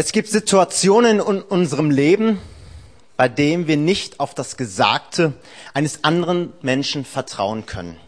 Es 0.00 0.12
gibt 0.12 0.28
Situationen 0.28 1.18
in 1.18 1.42
unserem 1.42 1.90
Leben, 1.90 2.38
bei 3.16 3.28
denen 3.28 3.66
wir 3.66 3.76
nicht 3.76 4.20
auf 4.20 4.32
das 4.32 4.56
Gesagte 4.56 5.32
eines 5.74 6.04
anderen 6.04 6.52
Menschen 6.62 7.04
vertrauen 7.04 7.66
können. 7.66 7.98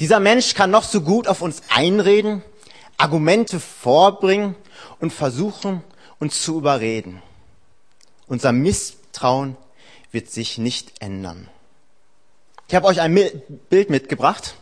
Dieser 0.00 0.20
Mensch 0.20 0.54
kann 0.54 0.70
noch 0.70 0.84
so 0.84 1.02
gut 1.02 1.28
auf 1.28 1.42
uns 1.42 1.60
einreden, 1.68 2.42
Argumente 2.96 3.60
vorbringen 3.60 4.56
und 5.00 5.12
versuchen, 5.12 5.84
uns 6.18 6.40
zu 6.40 6.56
überreden. 6.56 7.20
Unser 8.26 8.52
Misstrauen 8.52 9.58
wird 10.12 10.30
sich 10.30 10.56
nicht 10.56 11.02
ändern. 11.02 11.50
Ich 12.68 12.74
habe 12.74 12.86
euch 12.86 13.02
ein 13.02 13.14
Bild 13.68 13.90
mitgebracht. 13.90 14.54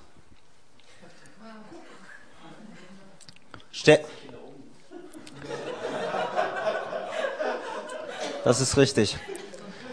Ste 3.71 4.01
das 8.49 8.63
ist 8.63 8.79
richtig. 8.79 9.19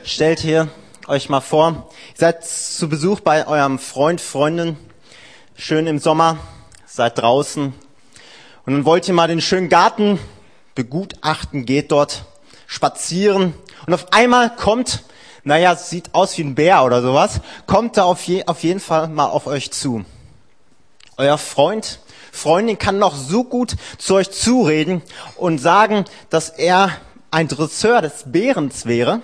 Stellt 0.06 0.40
hier 0.40 0.70
euch 1.08 1.28
mal 1.28 1.42
vor, 1.42 1.90
ihr 2.14 2.16
seid 2.16 2.48
zu 2.48 2.88
Besuch 2.88 3.20
bei 3.20 3.46
eurem 3.46 3.80
Freund, 3.80 4.22
Freundin, 4.22 4.78
schön 5.58 5.88
im 5.88 6.00
Sommer, 6.00 6.38
seid 6.86 7.18
draußen 7.18 7.74
und 8.66 8.74
dann 8.74 8.86
wollt 8.86 9.10
ihr 9.10 9.14
mal 9.14 9.28
den 9.28 9.42
schönen 9.42 9.68
Garten 9.68 10.20
begutachten, 10.74 11.66
geht 11.66 11.92
dort 11.92 12.24
spazieren 12.66 13.54
und 13.88 13.94
auf 13.94 14.14
einmal 14.14 14.56
kommt 14.56 15.04
naja, 15.44 15.76
sieht 15.76 16.16
aus 16.16 16.38
wie 16.38 16.44
ein 16.44 16.56
Bär 16.56 16.86
oder 16.86 17.02
sowas, 17.02 17.42
kommt 17.68 17.98
da 17.98 18.06
auf, 18.06 18.24
je, 18.24 18.46
auf 18.46 18.64
jeden 18.64 18.80
Fall 18.80 19.10
mal 19.10 19.26
auf 19.28 19.48
euch 19.48 19.72
zu. 19.72 20.06
Euer 21.18 21.38
Freund, 21.38 22.00
Freundin 22.32 22.80
kann 22.80 23.00
noch 23.00 23.18
so 23.18 23.44
gut 23.44 23.76
zu 23.98 24.16
euch 24.16 24.32
zureden 24.32 25.02
und 25.36 25.58
sagen, 25.58 26.06
dass 26.30 26.48
er 26.48 26.92
ein 27.36 27.50
Dresseur 27.50 28.02
des 28.02 28.24
Bärens 28.28 28.86
wäre. 28.86 29.22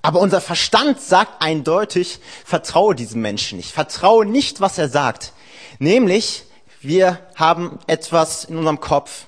Aber 0.00 0.20
unser 0.20 0.40
Verstand 0.40 1.02
sagt 1.02 1.42
eindeutig, 1.42 2.18
vertraue 2.46 2.94
diesem 2.94 3.20
Menschen 3.20 3.58
nicht. 3.58 3.72
Vertraue 3.72 4.24
nicht, 4.24 4.62
was 4.62 4.78
er 4.78 4.88
sagt. 4.88 5.34
Nämlich, 5.78 6.44
wir 6.80 7.18
haben 7.34 7.78
etwas 7.88 8.46
in 8.46 8.56
unserem 8.56 8.80
Kopf. 8.80 9.26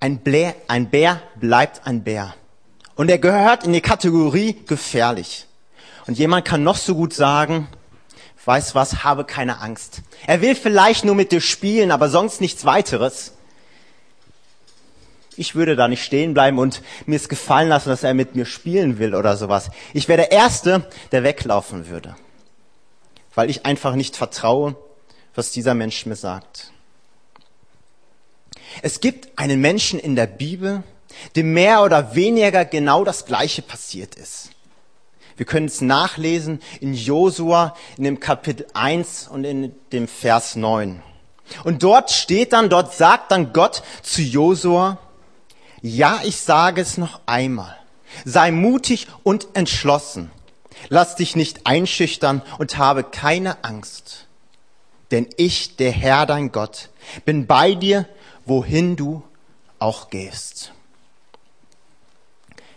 Ein, 0.00 0.18
Blä, 0.18 0.52
ein 0.68 0.90
Bär 0.90 1.22
bleibt 1.36 1.86
ein 1.86 2.04
Bär. 2.04 2.34
Und 2.94 3.10
er 3.10 3.18
gehört 3.18 3.64
in 3.64 3.72
die 3.72 3.80
Kategorie 3.80 4.54
gefährlich. 4.66 5.46
Und 6.06 6.18
jemand 6.18 6.44
kann 6.44 6.62
noch 6.62 6.76
so 6.76 6.94
gut 6.94 7.14
sagen, 7.14 7.68
weiß 8.44 8.74
was, 8.74 9.02
habe 9.02 9.24
keine 9.24 9.62
Angst. 9.62 10.02
Er 10.26 10.42
will 10.42 10.54
vielleicht 10.54 11.06
nur 11.06 11.14
mit 11.14 11.32
dir 11.32 11.40
spielen, 11.40 11.90
aber 11.90 12.10
sonst 12.10 12.42
nichts 12.42 12.66
weiteres. 12.66 13.32
Ich 15.36 15.54
würde 15.54 15.76
da 15.76 15.88
nicht 15.88 16.04
stehen 16.04 16.34
bleiben 16.34 16.58
und 16.58 16.82
mir 17.06 17.16
es 17.16 17.28
gefallen 17.28 17.68
lassen, 17.68 17.88
dass 17.88 18.02
er 18.02 18.14
mit 18.14 18.34
mir 18.34 18.46
spielen 18.46 18.98
will 18.98 19.14
oder 19.14 19.36
sowas. 19.36 19.70
Ich 19.92 20.08
wäre 20.08 20.18
der 20.18 20.32
Erste, 20.32 20.88
der 21.12 21.22
weglaufen 21.22 21.88
würde. 21.88 22.16
Weil 23.34 23.50
ich 23.50 23.66
einfach 23.66 23.94
nicht 23.94 24.16
vertraue, 24.16 24.76
was 25.34 25.50
dieser 25.50 25.74
Mensch 25.74 26.06
mir 26.06 26.16
sagt. 26.16 26.70
Es 28.82 29.00
gibt 29.00 29.38
einen 29.38 29.60
Menschen 29.60 29.98
in 29.98 30.16
der 30.16 30.26
Bibel, 30.26 30.82
dem 31.36 31.52
mehr 31.52 31.82
oder 31.82 32.14
weniger 32.14 32.64
genau 32.64 33.04
das 33.04 33.24
Gleiche 33.24 33.62
passiert 33.62 34.14
ist. 34.14 34.50
Wir 35.36 35.46
können 35.46 35.66
es 35.66 35.80
nachlesen 35.80 36.60
in 36.80 36.94
Josua 36.94 37.76
in 37.96 38.04
dem 38.04 38.20
Kapitel 38.20 38.66
1 38.74 39.28
und 39.28 39.44
in 39.44 39.74
dem 39.90 40.06
Vers 40.06 40.54
9. 40.54 41.02
Und 41.64 41.82
dort 41.82 42.10
steht 42.10 42.52
dann, 42.52 42.70
dort 42.70 42.94
sagt 42.94 43.32
dann 43.32 43.52
Gott 43.52 43.82
zu 44.02 44.22
Josua, 44.22 44.98
ja, 45.84 46.22
ich 46.24 46.38
sage 46.38 46.80
es 46.80 46.96
noch 46.96 47.20
einmal. 47.26 47.76
Sei 48.24 48.50
mutig 48.50 49.06
und 49.22 49.48
entschlossen. 49.52 50.30
Lass 50.88 51.14
dich 51.14 51.36
nicht 51.36 51.66
einschüchtern 51.66 52.40
und 52.56 52.78
habe 52.78 53.04
keine 53.04 53.62
Angst. 53.64 54.26
Denn 55.10 55.28
ich, 55.36 55.76
der 55.76 55.92
Herr 55.92 56.24
dein 56.24 56.52
Gott, 56.52 56.88
bin 57.26 57.46
bei 57.46 57.74
dir, 57.74 58.08
wohin 58.46 58.96
du 58.96 59.22
auch 59.78 60.08
gehst. 60.08 60.72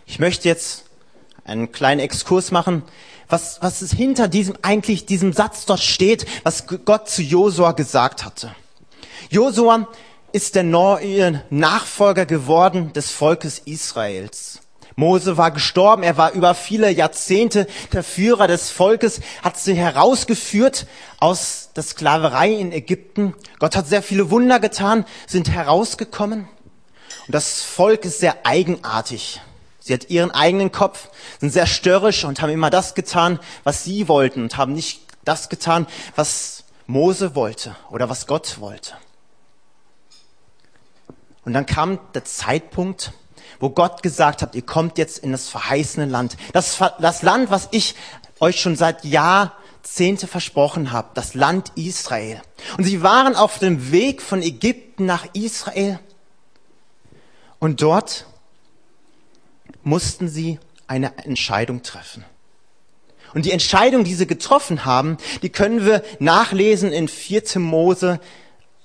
Ich 0.04 0.18
möchte 0.18 0.46
jetzt 0.46 0.84
einen 1.46 1.72
kleinen 1.72 2.02
Exkurs 2.02 2.50
machen, 2.50 2.82
was, 3.26 3.62
was 3.62 3.80
ist 3.80 3.94
hinter 3.94 4.28
diesem 4.28 4.54
eigentlich, 4.60 5.06
diesem 5.06 5.32
Satz 5.32 5.64
dort 5.64 5.80
steht, 5.80 6.26
was 6.42 6.66
Gott 6.66 7.08
zu 7.08 7.22
Josua 7.22 7.72
gesagt 7.72 8.26
hatte. 8.26 8.54
Josua 9.30 9.88
ist 10.32 10.54
der 10.54 10.62
neue 10.62 11.42
Nachfolger 11.50 12.26
geworden 12.26 12.92
des 12.92 13.10
Volkes 13.10 13.60
Israels. 13.64 14.60
Mose 14.96 15.36
war 15.36 15.52
gestorben, 15.52 16.02
er 16.02 16.16
war 16.16 16.32
über 16.32 16.56
viele 16.56 16.90
Jahrzehnte 16.90 17.68
der 17.92 18.02
Führer 18.02 18.48
des 18.48 18.70
Volkes, 18.70 19.20
hat 19.44 19.56
sie 19.56 19.74
herausgeführt 19.74 20.86
aus 21.20 21.70
der 21.76 21.84
Sklaverei 21.84 22.50
in 22.50 22.72
Ägypten. 22.72 23.34
Gott 23.60 23.76
hat 23.76 23.86
sehr 23.86 24.02
viele 24.02 24.30
Wunder 24.30 24.58
getan, 24.58 25.06
sind 25.28 25.50
herausgekommen. 25.50 26.48
Und 27.26 27.34
das 27.34 27.62
Volk 27.62 28.04
ist 28.04 28.18
sehr 28.18 28.44
eigenartig. 28.44 29.40
Sie 29.78 29.94
hat 29.94 30.10
ihren 30.10 30.32
eigenen 30.32 30.72
Kopf, 30.72 31.08
sind 31.40 31.52
sehr 31.52 31.66
störrisch 31.66 32.24
und 32.24 32.42
haben 32.42 32.50
immer 32.50 32.70
das 32.70 32.96
getan, 32.96 33.38
was 33.62 33.84
sie 33.84 34.08
wollten 34.08 34.42
und 34.42 34.56
haben 34.56 34.72
nicht 34.72 35.02
das 35.24 35.48
getan, 35.48 35.86
was 36.16 36.64
Mose 36.86 37.36
wollte 37.36 37.76
oder 37.90 38.10
was 38.10 38.26
Gott 38.26 38.60
wollte. 38.60 38.94
Und 41.48 41.54
dann 41.54 41.64
kam 41.64 41.98
der 42.12 42.26
Zeitpunkt, 42.26 43.14
wo 43.58 43.70
Gott 43.70 44.02
gesagt 44.02 44.42
hat, 44.42 44.54
ihr 44.54 44.60
kommt 44.60 44.98
jetzt 44.98 45.16
in 45.16 45.32
das 45.32 45.48
verheißene 45.48 46.04
Land. 46.04 46.36
Das, 46.52 46.76
das 47.00 47.22
Land, 47.22 47.50
was 47.50 47.68
ich 47.70 47.94
euch 48.38 48.60
schon 48.60 48.76
seit 48.76 49.02
Jahrzehnte 49.02 50.26
versprochen 50.26 50.92
habe, 50.92 51.08
das 51.14 51.32
Land 51.32 51.72
Israel. 51.74 52.42
Und 52.76 52.84
sie 52.84 53.02
waren 53.02 53.34
auf 53.34 53.58
dem 53.60 53.90
Weg 53.92 54.20
von 54.20 54.42
Ägypten 54.42 55.06
nach 55.06 55.24
Israel. 55.32 55.98
Und 57.58 57.80
dort 57.80 58.26
mussten 59.82 60.28
sie 60.28 60.60
eine 60.86 61.16
Entscheidung 61.16 61.82
treffen. 61.82 62.26
Und 63.32 63.46
die 63.46 63.52
Entscheidung, 63.52 64.04
die 64.04 64.14
sie 64.14 64.26
getroffen 64.26 64.84
haben, 64.84 65.16
die 65.40 65.48
können 65.48 65.86
wir 65.86 66.02
nachlesen 66.18 66.92
in 66.92 67.08
4. 67.08 67.58
Mose 67.58 68.20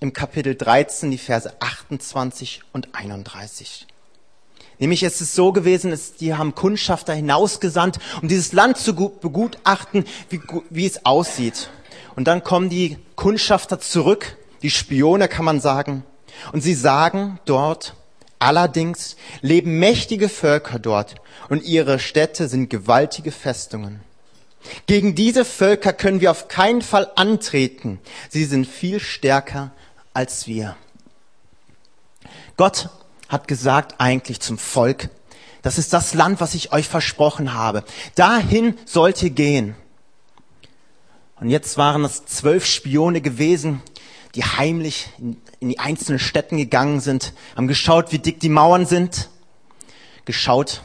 im 0.03 0.11
Kapitel 0.11 0.53
13, 0.53 1.11
die 1.11 1.17
Verse 1.17 1.49
28 1.61 2.59
und 2.73 2.93
31. 2.93 3.87
Nämlich 4.77 5.01
es 5.01 5.21
ist 5.21 5.33
so 5.33 5.53
gewesen, 5.53 5.91
dass 5.91 6.15
die 6.15 6.33
haben 6.33 6.55
Kundschafter 6.55 7.13
hinausgesandt, 7.13 7.99
um 8.21 8.27
dieses 8.27 8.51
Land 8.51 8.77
zu 8.77 8.93
begutachten, 8.93 10.03
wie, 10.29 10.41
wie 10.69 10.85
es 10.85 11.05
aussieht. 11.05 11.69
Und 12.17 12.27
dann 12.27 12.43
kommen 12.43 12.67
die 12.67 12.97
Kundschafter 13.15 13.79
zurück, 13.79 14.35
die 14.61 14.71
Spione 14.71 15.29
kann 15.29 15.45
man 15.45 15.61
sagen, 15.61 16.03
und 16.51 16.61
sie 16.61 16.75
sagen 16.75 17.39
dort, 17.45 17.95
Allerdings 18.39 19.15
leben 19.39 19.79
mächtige 19.79 20.27
Völker 20.27 20.77
dort 20.77 21.15
und 21.47 21.63
ihre 21.63 21.97
Städte 21.97 22.49
sind 22.49 22.69
gewaltige 22.69 23.31
Festungen. 23.31 24.01
Gegen 24.85 25.15
diese 25.15 25.45
Völker 25.45 25.93
können 25.93 26.19
wir 26.19 26.29
auf 26.29 26.49
keinen 26.49 26.81
Fall 26.81 27.09
antreten. 27.15 28.01
Sie 28.27 28.43
sind 28.43 28.67
viel 28.67 28.99
stärker 28.99 29.71
als 30.13 30.47
wir. 30.47 30.75
Gott 32.57 32.90
hat 33.29 33.47
gesagt 33.47 33.96
eigentlich 34.00 34.40
zum 34.40 34.57
Volk, 34.57 35.09
das 35.62 35.78
ist 35.78 35.94
das 35.94 36.13
Land, 36.13 36.41
was 36.41 36.56
ich 36.56 36.74
euch 36.74 36.88
versprochen 36.88 37.53
habe. 37.53 37.84
Dahin 38.16 38.78
sollt 38.85 39.24
ihr 39.24 39.29
gehen. 39.29 39.75
Und 41.40 41.50
jetzt 41.50 41.78
waren 41.78 42.03
es 42.03 42.25
zwölf 42.25 42.66
Spione 42.66 43.22
gewesen, 43.22 43.81
die 44.35 44.44
heimlich 44.44 45.09
in, 45.18 45.38
die 45.62 45.79
einzelnen 45.79 46.19
Städten 46.19 46.57
gegangen 46.57 47.00
sind, 47.00 47.34
haben 47.56 47.68
geschaut, 47.68 48.12
wie 48.12 48.19
dick 48.19 48.40
die 48.40 48.50
Mauern 48.50 48.86
sind, 48.86 49.30
geschaut, 50.25 50.81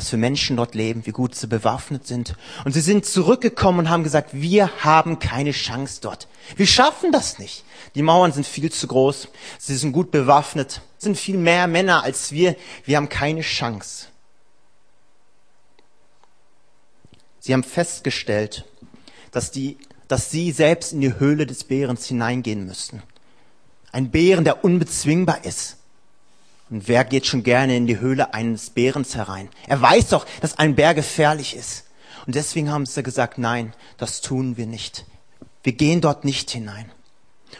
was 0.00 0.08
für 0.08 0.16
Menschen 0.16 0.56
dort 0.56 0.74
leben, 0.74 1.04
wie 1.04 1.10
gut 1.10 1.34
sie 1.34 1.46
bewaffnet 1.46 2.06
sind. 2.06 2.34
Und 2.64 2.72
sie 2.72 2.80
sind 2.80 3.04
zurückgekommen 3.04 3.80
und 3.80 3.90
haben 3.90 4.02
gesagt, 4.02 4.30
wir 4.32 4.70
haben 4.82 5.18
keine 5.18 5.52
Chance 5.52 6.00
dort. 6.00 6.26
Wir 6.56 6.66
schaffen 6.66 7.12
das 7.12 7.38
nicht. 7.38 7.64
Die 7.94 8.00
Mauern 8.00 8.32
sind 8.32 8.46
viel 8.46 8.72
zu 8.72 8.86
groß. 8.86 9.28
Sie 9.58 9.76
sind 9.76 9.92
gut 9.92 10.10
bewaffnet, 10.10 10.80
sind 10.96 11.18
viel 11.18 11.36
mehr 11.36 11.66
Männer 11.66 12.02
als 12.02 12.32
wir. 12.32 12.56
Wir 12.86 12.96
haben 12.96 13.10
keine 13.10 13.42
Chance. 13.42 14.06
Sie 17.40 17.52
haben 17.52 17.62
festgestellt, 17.62 18.64
dass 19.32 19.50
die 19.50 19.76
dass 20.08 20.28
sie 20.28 20.50
selbst 20.50 20.92
in 20.92 21.00
die 21.00 21.20
Höhle 21.20 21.46
des 21.46 21.62
Bärens 21.62 22.06
hineingehen 22.06 22.66
müssten. 22.66 23.00
Ein 23.92 24.10
Bären, 24.10 24.42
der 24.42 24.64
unbezwingbar 24.64 25.44
ist. 25.44 25.76
Und 26.70 26.86
wer 26.86 27.04
geht 27.04 27.26
schon 27.26 27.42
gerne 27.42 27.76
in 27.76 27.86
die 27.86 27.98
Höhle 27.98 28.32
eines 28.32 28.70
Bärens 28.70 29.16
herein? 29.16 29.48
Er 29.66 29.82
weiß 29.82 30.08
doch, 30.08 30.24
dass 30.40 30.58
ein 30.58 30.76
Bär 30.76 30.94
gefährlich 30.94 31.56
ist. 31.56 31.84
Und 32.26 32.36
deswegen 32.36 32.70
haben 32.70 32.86
sie 32.86 33.02
gesagt, 33.02 33.38
nein, 33.38 33.74
das 33.96 34.20
tun 34.20 34.56
wir 34.56 34.66
nicht. 34.66 35.04
Wir 35.62 35.72
gehen 35.72 36.00
dort 36.00 36.24
nicht 36.24 36.50
hinein. 36.50 36.90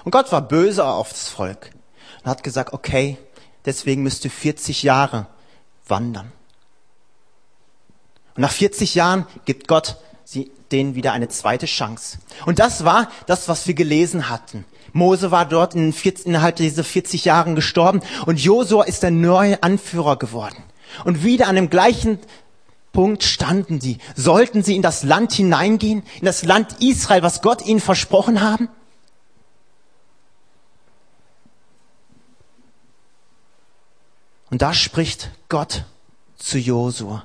Und 0.04 0.12
Gott 0.12 0.30
war 0.30 0.40
böse 0.40 0.84
auf 0.84 1.10
das 1.10 1.28
Volk 1.28 1.72
und 2.22 2.30
hat 2.30 2.44
gesagt, 2.44 2.72
okay, 2.72 3.18
deswegen 3.64 4.02
müsst 4.02 4.24
ihr 4.24 4.30
40 4.30 4.84
Jahre 4.84 5.26
wandern. 5.86 6.32
Und 8.36 8.42
nach 8.42 8.52
40 8.52 8.94
Jahren 8.94 9.26
gibt 9.44 9.66
Gott 9.66 9.96
sie, 10.30 10.52
denen 10.70 10.94
wieder 10.94 11.12
eine 11.12 11.28
zweite 11.28 11.66
Chance. 11.66 12.18
Und 12.46 12.60
das 12.60 12.84
war 12.84 13.10
das, 13.26 13.48
was 13.48 13.66
wir 13.66 13.74
gelesen 13.74 14.28
hatten. 14.28 14.64
Mose 14.92 15.32
war 15.32 15.44
dort 15.44 15.74
in 15.74 15.92
40, 15.92 16.26
innerhalb 16.26 16.56
dieser 16.56 16.84
40 16.84 17.24
Jahren 17.24 17.56
gestorben 17.56 18.00
und 18.26 18.40
Josua 18.40 18.84
ist 18.84 19.02
der 19.02 19.10
neue 19.10 19.62
Anführer 19.62 20.16
geworden. 20.16 20.62
Und 21.04 21.24
wieder 21.24 21.48
an 21.48 21.56
dem 21.56 21.68
gleichen 21.68 22.18
Punkt 22.92 23.24
standen 23.24 23.80
sie. 23.80 23.98
Sollten 24.14 24.62
sie 24.62 24.76
in 24.76 24.82
das 24.82 25.02
Land 25.02 25.32
hineingehen, 25.32 26.04
in 26.20 26.26
das 26.26 26.44
Land 26.44 26.76
Israel, 26.80 27.22
was 27.22 27.42
Gott 27.42 27.66
ihnen 27.66 27.80
versprochen 27.80 28.40
haben? 28.40 28.68
Und 34.50 34.62
da 34.62 34.74
spricht 34.74 35.30
Gott 35.48 35.84
zu 36.36 36.58
Josua. 36.58 37.24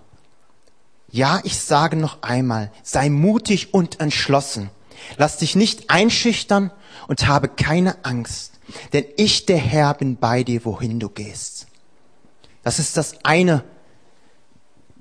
Ja, 1.16 1.40
ich 1.46 1.58
sage 1.58 1.96
noch 1.96 2.24
einmal, 2.24 2.74
sei 2.84 3.10
mutig 3.10 3.74
und 3.74 4.02
entschlossen. 4.02 4.70
Lass 5.16 5.38
dich 5.38 5.56
nicht 5.56 5.90
einschüchtern 5.90 6.72
und 7.08 7.26
habe 7.26 7.48
keine 7.48 8.04
Angst, 8.04 8.60
denn 8.92 9.06
ich, 9.16 9.46
der 9.46 9.56
Herr, 9.56 9.94
bin 9.94 10.18
bei 10.18 10.44
dir, 10.44 10.66
wohin 10.66 11.00
du 11.00 11.08
gehst. 11.08 11.68
Das 12.64 12.80
ist 12.80 12.98
das 12.98 13.24
eine, 13.24 13.64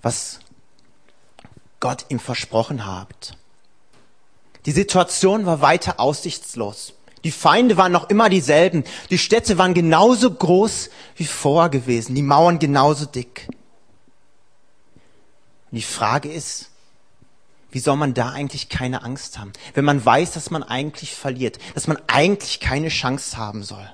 was 0.02 0.38
Gott 1.80 2.04
ihm 2.10 2.20
versprochen 2.20 2.86
hat. 2.86 3.36
Die 4.66 4.70
Situation 4.70 5.46
war 5.46 5.62
weiter 5.62 5.98
aussichtslos. 5.98 6.92
Die 7.24 7.32
Feinde 7.32 7.76
waren 7.76 7.90
noch 7.90 8.08
immer 8.08 8.28
dieselben. 8.28 8.84
Die 9.10 9.18
Städte 9.18 9.58
waren 9.58 9.74
genauso 9.74 10.32
groß 10.32 10.90
wie 11.16 11.24
vorher 11.24 11.70
gewesen. 11.70 12.14
Die 12.14 12.22
Mauern 12.22 12.60
genauso 12.60 13.04
dick. 13.04 13.48
Und 15.74 15.78
die 15.78 15.82
Frage 15.82 16.30
ist, 16.30 16.70
wie 17.72 17.80
soll 17.80 17.96
man 17.96 18.14
da 18.14 18.30
eigentlich 18.30 18.68
keine 18.68 19.02
Angst 19.02 19.40
haben, 19.40 19.52
wenn 19.74 19.84
man 19.84 20.06
weiß, 20.06 20.30
dass 20.30 20.52
man 20.52 20.62
eigentlich 20.62 21.16
verliert, 21.16 21.58
dass 21.74 21.88
man 21.88 21.98
eigentlich 22.06 22.60
keine 22.60 22.90
Chance 22.90 23.36
haben 23.36 23.64
soll? 23.64 23.84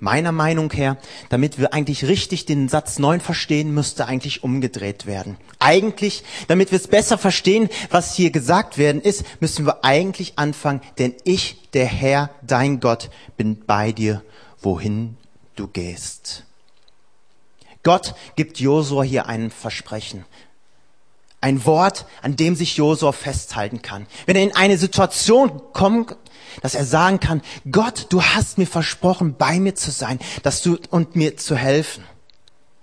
Meiner 0.00 0.32
Meinung 0.32 0.70
her, 0.70 0.98
damit 1.30 1.58
wir 1.58 1.72
eigentlich 1.72 2.04
richtig 2.04 2.44
den 2.44 2.68
Satz 2.68 2.98
9 2.98 3.22
verstehen, 3.22 3.72
müsste 3.72 4.04
eigentlich 4.04 4.44
umgedreht 4.44 5.06
werden. 5.06 5.38
Eigentlich, 5.60 6.24
damit 6.46 6.72
wir 6.72 6.76
es 6.76 6.88
besser 6.88 7.16
verstehen, 7.16 7.70
was 7.88 8.14
hier 8.14 8.30
gesagt 8.30 8.76
werden 8.76 9.00
ist, 9.00 9.24
müssen 9.40 9.64
wir 9.64 9.82
eigentlich 9.82 10.38
anfangen, 10.38 10.82
denn 10.98 11.14
ich, 11.24 11.70
der 11.72 11.86
Herr, 11.86 12.28
dein 12.42 12.80
Gott, 12.80 13.08
bin 13.38 13.64
bei 13.64 13.92
dir, 13.92 14.22
wohin 14.60 15.16
du 15.56 15.66
gehst. 15.66 16.44
Gott 17.82 18.14
gibt 18.36 18.60
Josua 18.60 19.02
hier 19.02 19.26
ein 19.26 19.50
Versprechen. 19.50 20.24
Ein 21.40 21.64
Wort, 21.64 22.04
an 22.20 22.36
dem 22.36 22.54
sich 22.54 22.76
Josua 22.76 23.12
festhalten 23.12 23.80
kann. 23.80 24.06
Wenn 24.26 24.36
er 24.36 24.42
in 24.42 24.54
eine 24.54 24.76
Situation 24.76 25.62
kommt, 25.72 26.16
dass 26.62 26.74
er 26.74 26.84
sagen 26.84 27.20
kann, 27.20 27.40
Gott, 27.70 28.06
du 28.10 28.22
hast 28.22 28.58
mir 28.58 28.66
versprochen, 28.66 29.36
bei 29.38 29.58
mir 29.58 29.74
zu 29.74 29.90
sein, 29.90 30.18
dass 30.42 30.60
du 30.60 30.78
und 30.90 31.16
mir 31.16 31.38
zu 31.38 31.56
helfen. 31.56 32.04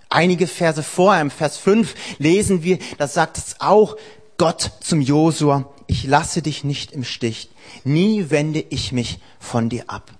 Einige 0.10 0.48
Verse 0.48 0.82
vorher, 0.82 1.22
im 1.22 1.30
Vers 1.30 1.58
5, 1.58 1.94
lesen 2.18 2.64
wir, 2.64 2.80
da 2.98 3.08
sagt 3.08 3.38
es 3.38 3.58
auch 3.60 3.98
Gott 4.38 4.72
zum 4.80 5.02
Josua, 5.02 5.70
ich 5.86 6.06
lasse 6.06 6.42
dich 6.42 6.64
nicht 6.64 6.92
im 6.92 7.04
Stich. 7.04 7.50
Nie 7.84 8.30
wende 8.30 8.60
ich 8.60 8.92
mich 8.92 9.20
von 9.40 9.70
dir 9.70 9.90
ab. 9.90 10.12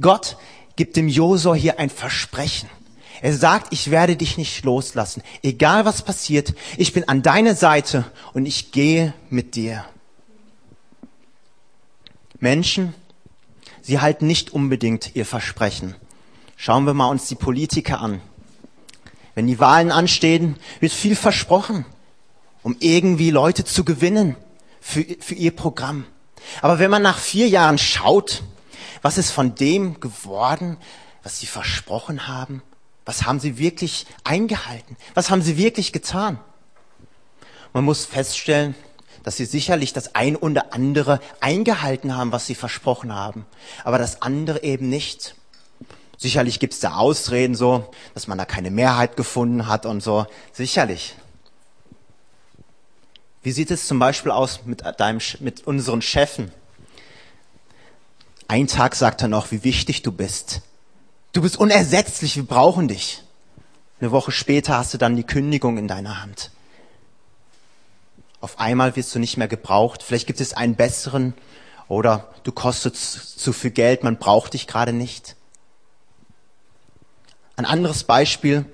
Gott 0.00 0.36
gibt 0.76 0.96
dem 0.96 1.08
Josua 1.08 1.54
hier 1.54 1.78
ein 1.78 1.90
Versprechen. 1.90 2.68
Er 3.22 3.36
sagt, 3.36 3.72
ich 3.72 3.92
werde 3.92 4.16
dich 4.16 4.36
nicht 4.36 4.64
loslassen. 4.64 5.22
Egal 5.44 5.84
was 5.84 6.02
passiert, 6.02 6.54
ich 6.76 6.92
bin 6.92 7.08
an 7.08 7.22
deiner 7.22 7.54
Seite 7.54 8.04
und 8.32 8.46
ich 8.46 8.72
gehe 8.72 9.14
mit 9.30 9.54
dir. 9.54 9.84
Menschen, 12.40 12.94
sie 13.80 14.00
halten 14.00 14.26
nicht 14.26 14.50
unbedingt 14.50 15.14
ihr 15.14 15.24
Versprechen. 15.24 15.94
Schauen 16.56 16.84
wir 16.84 16.94
mal 16.94 17.06
uns 17.06 17.28
die 17.28 17.36
Politiker 17.36 18.00
an. 18.00 18.20
Wenn 19.36 19.46
die 19.46 19.60
Wahlen 19.60 19.92
anstehen, 19.92 20.56
wird 20.80 20.92
viel 20.92 21.14
versprochen, 21.14 21.86
um 22.64 22.74
irgendwie 22.80 23.30
Leute 23.30 23.64
zu 23.64 23.84
gewinnen 23.84 24.34
für, 24.80 25.06
für 25.20 25.34
ihr 25.34 25.54
Programm. 25.54 26.06
Aber 26.60 26.80
wenn 26.80 26.90
man 26.90 27.02
nach 27.02 27.18
vier 27.18 27.46
Jahren 27.46 27.78
schaut, 27.78 28.42
was 29.00 29.16
ist 29.16 29.30
von 29.30 29.54
dem 29.54 30.00
geworden, 30.00 30.76
was 31.22 31.38
sie 31.38 31.46
versprochen 31.46 32.26
haben? 32.26 32.62
Was 33.04 33.24
haben 33.24 33.40
sie 33.40 33.58
wirklich 33.58 34.06
eingehalten? 34.24 34.96
Was 35.14 35.30
haben 35.30 35.42
sie 35.42 35.56
wirklich 35.56 35.92
getan? 35.92 36.38
Man 37.72 37.84
muss 37.84 38.04
feststellen, 38.04 38.74
dass 39.22 39.36
sie 39.36 39.44
sicherlich 39.44 39.92
das 39.92 40.14
ein 40.14 40.36
oder 40.36 40.72
andere 40.72 41.20
eingehalten 41.40 42.16
haben, 42.16 42.32
was 42.32 42.46
sie 42.46 42.54
versprochen 42.54 43.14
haben, 43.14 43.46
aber 43.84 43.98
das 43.98 44.22
andere 44.22 44.62
eben 44.62 44.88
nicht. 44.88 45.36
Sicherlich 46.16 46.60
gibt 46.60 46.74
es 46.74 46.80
da 46.80 46.94
Ausreden 46.96 47.54
so, 47.54 47.90
dass 48.14 48.28
man 48.28 48.38
da 48.38 48.44
keine 48.44 48.70
Mehrheit 48.70 49.16
gefunden 49.16 49.66
hat 49.66 49.86
und 49.86 50.02
so. 50.02 50.26
Sicherlich. 50.52 51.16
Wie 53.42 53.50
sieht 53.50 53.72
es 53.72 53.88
zum 53.88 53.98
Beispiel 53.98 54.30
aus 54.30 54.60
mit, 54.64 54.84
deinem, 55.00 55.20
mit 55.40 55.66
unseren 55.66 56.00
Chefen? 56.00 56.52
Ein 58.46 58.68
Tag 58.68 58.94
sagt 58.94 59.22
er 59.22 59.28
noch, 59.28 59.50
wie 59.50 59.64
wichtig 59.64 60.02
du 60.02 60.12
bist. 60.12 60.62
Du 61.32 61.40
bist 61.40 61.56
unersetzlich, 61.56 62.36
wir 62.36 62.44
brauchen 62.44 62.88
dich. 62.88 63.22
Eine 64.00 64.10
Woche 64.10 64.32
später 64.32 64.76
hast 64.76 64.92
du 64.92 64.98
dann 64.98 65.16
die 65.16 65.24
Kündigung 65.24 65.78
in 65.78 65.88
deiner 65.88 66.20
Hand. 66.20 66.50
Auf 68.42 68.60
einmal 68.60 68.96
wirst 68.96 69.14
du 69.14 69.18
nicht 69.18 69.38
mehr 69.38 69.48
gebraucht. 69.48 70.02
Vielleicht 70.02 70.26
gibt 70.26 70.40
es 70.40 70.52
einen 70.52 70.74
besseren 70.74 71.32
oder 71.88 72.28
du 72.42 72.52
kostest 72.52 73.38
zu 73.38 73.52
viel 73.54 73.70
Geld, 73.70 74.02
man 74.02 74.18
braucht 74.18 74.52
dich 74.52 74.66
gerade 74.66 74.92
nicht. 74.92 75.36
Ein 77.56 77.64
anderes 77.64 78.04
Beispiel, 78.04 78.66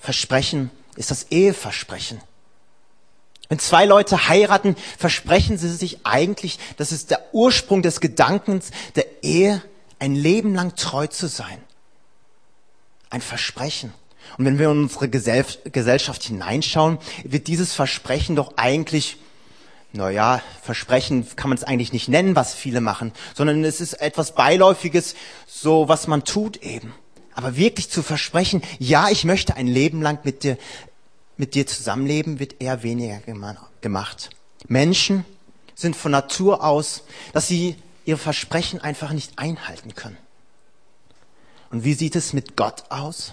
Versprechen, 0.00 0.70
ist 0.96 1.10
das 1.10 1.24
Eheversprechen. 1.30 2.20
Wenn 3.48 3.58
zwei 3.58 3.86
Leute 3.86 4.28
heiraten, 4.28 4.76
versprechen 4.98 5.58
sie 5.58 5.70
sich 5.70 6.04
eigentlich, 6.04 6.58
das 6.76 6.92
ist 6.92 7.10
der 7.10 7.22
Ursprung 7.32 7.82
des 7.82 8.00
Gedankens 8.00 8.70
der 8.94 9.24
Ehe, 9.24 9.62
ein 9.98 10.14
Leben 10.14 10.54
lang 10.54 10.76
treu 10.76 11.06
zu 11.06 11.28
sein 11.28 11.62
ein 13.12 13.20
Versprechen. 13.20 13.92
Und 14.38 14.44
wenn 14.44 14.58
wir 14.58 14.70
in 14.70 14.82
unsere 14.82 15.08
Gesellschaft 15.08 16.22
hineinschauen, 16.22 16.98
wird 17.24 17.46
dieses 17.48 17.74
Versprechen 17.74 18.36
doch 18.36 18.54
eigentlich, 18.56 19.18
naja, 19.92 20.40
Versprechen 20.62 21.26
kann 21.36 21.50
man 21.50 21.58
es 21.58 21.64
eigentlich 21.64 21.92
nicht 21.92 22.08
nennen, 22.08 22.34
was 22.34 22.54
viele 22.54 22.80
machen, 22.80 23.12
sondern 23.34 23.62
es 23.64 23.80
ist 23.80 23.94
etwas 23.94 24.34
Beiläufiges, 24.34 25.14
so 25.46 25.88
was 25.88 26.06
man 26.06 26.24
tut 26.24 26.56
eben. 26.58 26.94
Aber 27.34 27.56
wirklich 27.56 27.90
zu 27.90 28.02
versprechen, 28.02 28.62
ja, 28.78 29.08
ich 29.10 29.24
möchte 29.24 29.56
ein 29.56 29.66
Leben 29.66 30.02
lang 30.02 30.18
mit 30.24 30.42
dir, 30.42 30.56
mit 31.36 31.54
dir 31.54 31.66
zusammenleben, 31.66 32.38
wird 32.38 32.60
eher 32.60 32.82
weniger 32.82 33.20
gemacht. 33.80 34.30
Menschen 34.68 35.24
sind 35.74 35.96
von 35.96 36.12
Natur 36.12 36.64
aus, 36.64 37.04
dass 37.32 37.48
sie 37.48 37.76
ihre 38.04 38.18
Versprechen 38.18 38.80
einfach 38.80 39.12
nicht 39.12 39.38
einhalten 39.38 39.94
können. 39.94 40.16
Und 41.72 41.84
wie 41.84 41.94
sieht 41.94 42.14
es 42.14 42.32
mit 42.34 42.56
Gott 42.56 42.84
aus? 42.90 43.32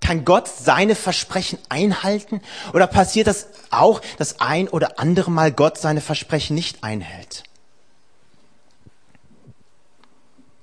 Kann 0.00 0.24
Gott 0.24 0.48
seine 0.48 0.94
Versprechen 0.94 1.58
einhalten? 1.68 2.42
Oder 2.74 2.86
passiert 2.86 3.28
das 3.28 3.46
auch, 3.70 4.02
dass 4.18 4.40
ein 4.40 4.68
oder 4.68 4.98
andere 4.98 5.30
Mal 5.30 5.52
Gott 5.52 5.78
seine 5.78 6.00
Versprechen 6.00 6.54
nicht 6.54 6.84
einhält? 6.84 7.44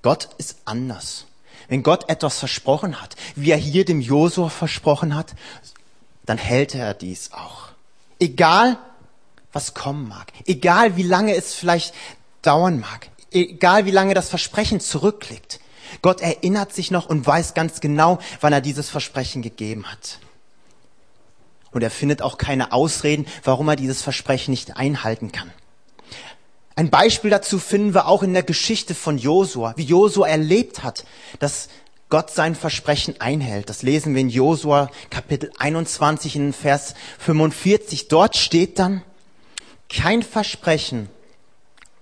Gott 0.02 0.30
ist 0.38 0.58
anders. 0.66 1.26
Wenn 1.70 1.82
Gott 1.82 2.10
etwas 2.10 2.40
versprochen 2.40 3.02
hat, 3.02 3.16
wie 3.36 3.52
er 3.52 3.58
hier 3.58 3.86
dem 3.86 4.02
Josua 4.02 4.50
versprochen 4.50 5.16
hat, 5.16 5.34
dann 6.26 6.38
hält 6.38 6.76
er 6.76 6.94
dies 6.94 7.32
auch. 7.32 7.70
Egal, 8.20 8.78
was 9.54 9.74
kommen 9.74 10.10
mag, 10.10 10.32
egal 10.46 10.98
wie 10.98 11.04
lange 11.04 11.36
es 11.36 11.54
vielleicht 11.54 11.94
dauern 12.42 12.80
mag, 12.82 13.10
egal 13.32 13.86
wie 13.86 13.92
lange 13.92 14.14
das 14.14 14.30
Versprechen 14.30 14.82
zurückliegt, 14.82 15.60
Gott 16.02 16.22
erinnert 16.22 16.74
sich 16.74 16.92
noch 16.92 17.08
und 17.08 17.26
weiß 17.26 17.54
ganz 17.54 17.82
genau, 17.82 18.20
wann 18.42 18.54
er 18.54 18.62
dieses 18.62 18.90
Versprechen 18.90 19.42
gegeben 19.42 19.92
hat. 19.92 20.20
Und 21.72 21.82
er 21.82 21.92
findet 21.92 22.22
auch 22.22 22.38
keine 22.38 22.72
Ausreden, 22.72 23.26
warum 23.44 23.68
er 23.68 23.76
dieses 23.76 24.02
Versprechen 24.02 24.52
nicht 24.52 24.78
einhalten 24.78 25.32
kann. 25.32 25.52
Ein 26.76 26.90
Beispiel 26.90 27.30
dazu 27.30 27.60
finden 27.60 27.94
wir 27.94 28.08
auch 28.08 28.24
in 28.24 28.34
der 28.34 28.44
Geschichte 28.44 28.96
von 28.96 29.18
Josua, 29.18 29.74
wie 29.78 29.84
Josua 29.84 30.28
erlebt 30.28 30.84
hat, 30.84 31.06
dass 31.40 31.70
Gott 32.10 32.32
sein 32.32 32.56
Versprechen 32.56 33.20
einhält. 33.22 33.70
Das 33.70 33.82
lesen 33.82 34.14
wir 34.14 34.22
in 34.22 34.30
Josua 34.30 34.90
Kapitel 35.10 35.52
21 35.58 36.36
in 36.36 36.54
Vers 36.54 36.96
45. 37.20 38.08
Dort 38.08 38.38
steht 38.38 38.80
dann, 38.80 39.04
kein 39.90 40.24
Versprechen 40.24 41.10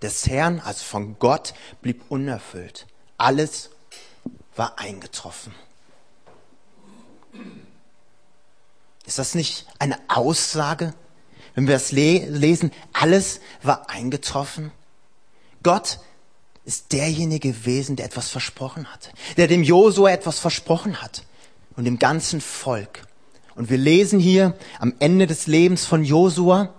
des 0.01 0.27
Herrn, 0.27 0.61
also 0.63 0.83
von 0.83 1.17
Gott, 1.19 1.53
blieb 1.81 2.03
unerfüllt. 2.09 2.87
Alles 3.17 3.70
war 4.55 4.79
eingetroffen. 4.79 5.53
Ist 9.05 9.19
das 9.19 9.35
nicht 9.35 9.65
eine 9.79 9.97
Aussage, 10.07 10.93
wenn 11.55 11.67
wir 11.67 11.75
es 11.75 11.91
lesen? 11.91 12.71
Alles 12.93 13.41
war 13.63 13.89
eingetroffen. 13.89 14.71
Gott 15.63 15.99
ist 16.65 16.91
derjenige 16.91 17.51
gewesen, 17.51 17.95
der 17.95 18.05
etwas 18.05 18.29
versprochen 18.29 18.91
hat, 18.91 19.11
der 19.37 19.47
dem 19.47 19.63
Josua 19.63 20.11
etwas 20.11 20.39
versprochen 20.39 21.01
hat 21.01 21.23
und 21.75 21.85
dem 21.85 21.99
ganzen 21.99 22.41
Volk. 22.41 23.07
Und 23.55 23.69
wir 23.69 23.77
lesen 23.77 24.19
hier 24.19 24.55
am 24.79 24.93
Ende 24.99 25.27
des 25.27 25.47
Lebens 25.47 25.85
von 25.85 26.03
Josua, 26.03 26.73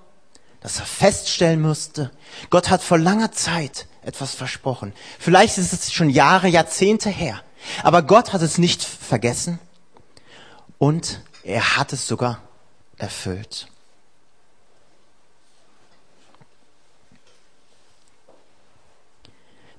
dass 0.60 0.78
er 0.78 0.86
feststellen 0.86 1.60
musste, 1.60 2.12
Gott 2.48 2.70
hat 2.70 2.82
vor 2.82 2.98
langer 2.98 3.32
Zeit 3.32 3.86
etwas 4.02 4.34
versprochen. 4.34 4.92
Vielleicht 5.18 5.58
ist 5.58 5.72
es 5.72 5.92
schon 5.92 6.08
Jahre, 6.08 6.48
Jahrzehnte 6.48 7.10
her, 7.10 7.42
aber 7.82 8.02
Gott 8.02 8.32
hat 8.32 8.42
es 8.42 8.58
nicht 8.58 8.82
vergessen 8.82 9.58
und 10.78 11.20
er 11.42 11.76
hat 11.76 11.92
es 11.92 12.06
sogar 12.06 12.40
erfüllt. 12.98 13.68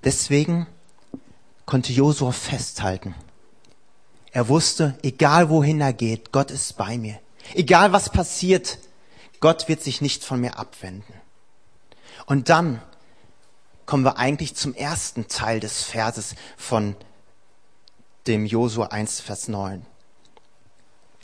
Deswegen 0.03 0.67
konnte 1.65 1.93
Josua 1.93 2.31
festhalten. 2.31 3.15
Er 4.31 4.49
wusste, 4.49 4.97
egal 5.01 5.49
wohin 5.49 5.79
er 5.79 5.93
geht, 5.93 6.31
Gott 6.31 6.51
ist 6.51 6.75
bei 6.75 6.97
mir. 6.97 7.19
Egal 7.53 7.93
was 7.93 8.09
passiert, 8.09 8.79
Gott 9.39 9.67
wird 9.67 9.81
sich 9.81 10.01
nicht 10.01 10.23
von 10.23 10.41
mir 10.41 10.57
abwenden. 10.57 11.13
Und 12.25 12.49
dann 12.49 12.81
kommen 13.85 14.03
wir 14.03 14.17
eigentlich 14.17 14.55
zum 14.55 14.73
ersten 14.73 15.27
Teil 15.27 15.59
des 15.59 15.83
Verses 15.83 16.35
von 16.57 16.95
dem 18.27 18.45
Josua 18.45 18.87
1, 18.87 19.21
Vers 19.21 19.47
9. 19.47 19.85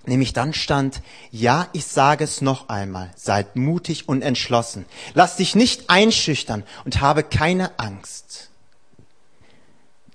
Nämlich 0.06 0.34
dann 0.34 0.54
stand, 0.54 1.02
ja, 1.30 1.68
ich 1.74 1.86
sage 1.86 2.24
es 2.24 2.42
noch 2.42 2.70
einmal, 2.70 3.12
seid 3.16 3.56
mutig 3.56 4.08
und 4.08 4.22
entschlossen. 4.22 4.86
Lass 5.14 5.36
dich 5.36 5.56
nicht 5.56 5.90
einschüchtern 5.90 6.64
und 6.86 7.02
habe 7.02 7.24
keine 7.24 7.78
Angst. 7.80 8.50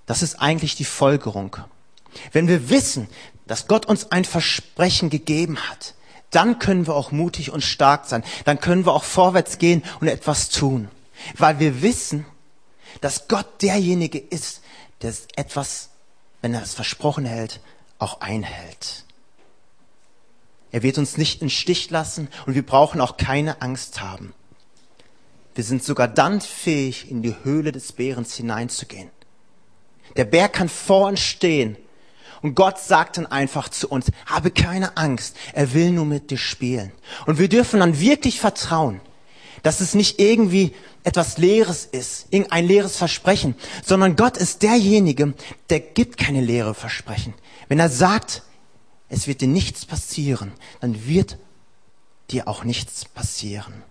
Das 0.07 0.23
ist 0.23 0.41
eigentlich 0.41 0.75
die 0.75 0.85
Folgerung. 0.85 1.57
Wenn 2.33 2.49
wir 2.49 2.71
wissen, 2.71 3.09
dass 3.47 3.69
Gott 3.69 3.87
uns 3.87 4.11
ein 4.11 4.25
Versprechen 4.25 5.11
gegeben 5.11 5.59
hat, 5.59 5.95
dann 6.31 6.59
können 6.59 6.87
wir 6.87 6.95
auch 6.95 7.13
mutig 7.13 7.53
und 7.53 7.63
stark 7.63 8.07
sein. 8.07 8.25
Dann 8.45 8.61
können 8.61 8.87
wir 8.87 8.93
auch 8.93 9.05
vorwärts 9.05 9.59
gehen 9.59 9.85
und 10.01 10.09
etwas 10.09 10.49
tun. 10.49 10.89
Weil 11.37 11.61
wir 11.61 11.83
wissen, 11.83 12.27
dass 13.01 13.29
Gott 13.29 13.63
derjenige 13.63 14.19
ist, 14.19 14.63
der 15.03 15.15
etwas, 15.37 15.91
wenn 16.45 16.53
er 16.53 16.63
es 16.63 16.75
versprochen 16.75 17.25
hält, 17.25 17.61
auch 17.99 18.21
einhält. 18.21 19.07
Er 20.73 20.83
wird 20.83 20.99
uns 20.99 21.17
nicht 21.17 21.41
in 21.41 21.49
Stich 21.49 21.89
lassen 21.89 22.29
und 22.45 22.55
wir 22.55 22.67
brauchen 22.67 23.01
auch 23.01 23.17
keine 23.17 23.63
Angst 23.63 24.03
haben. 24.03 24.35
Wir 25.55 25.65
sind 25.65 25.83
sogar 25.83 26.07
dann 26.07 26.43
fähig, 26.43 27.11
in 27.11 27.23
die 27.23 27.35
Höhle 27.45 27.73
des 27.73 27.93
Bärens 27.93 28.35
hineinzugehen. 28.35 29.09
Der 30.19 30.27
Bär 30.27 30.51
kann 30.51 30.69
vor 30.69 31.09
uns 31.09 31.21
stehen. 31.21 31.79
Und 32.43 32.55
Gott 32.55 32.79
sagt 32.79 33.17
dann 33.17 33.25
einfach 33.25 33.71
zu 33.71 33.89
uns, 33.89 34.13
habe 34.27 34.51
keine 34.51 34.99
Angst, 34.99 35.39
er 35.55 35.73
will 35.73 35.93
nur 35.93 36.05
mit 36.05 36.31
dir 36.31 36.37
spielen. 36.37 36.93
Und 37.25 37.39
wir 37.39 37.49
dürfen 37.49 37.81
dann 37.81 37.99
wirklich 38.01 38.39
vertrauen, 38.39 39.01
dass 39.65 39.81
es 39.81 39.95
nicht 39.95 40.21
irgendwie 40.21 40.73
etwas 41.05 41.39
Leeres 41.39 41.87
ist, 41.87 42.27
irgendein 42.31 42.67
leeres 42.67 42.97
Versprechen, 42.97 43.57
sondern 43.85 44.15
Gott 44.15 44.37
ist 44.37 44.63
derjenige, 44.63 45.35
der 45.71 45.81
gibt 45.81 46.19
keine 46.19 46.43
leere 46.43 46.75
Versprechen. 46.75 47.35
Wenn 47.69 47.81
er 47.81 47.89
sagt, 47.89 48.43
es 49.09 49.27
wird 49.27 49.41
dir 49.41 49.49
nichts 49.49 49.87
passieren, 49.87 50.53
dann 50.81 51.07
wird 51.07 51.39
dir 52.31 52.47
auch 52.47 52.65
nichts 52.65 53.07
passieren. 53.07 53.83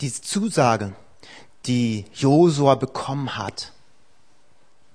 Diese 0.00 0.22
Zusage, 0.22 0.94
die 1.66 2.04
Josua 2.14 2.76
bekommen 2.76 3.36
hat, 3.36 3.72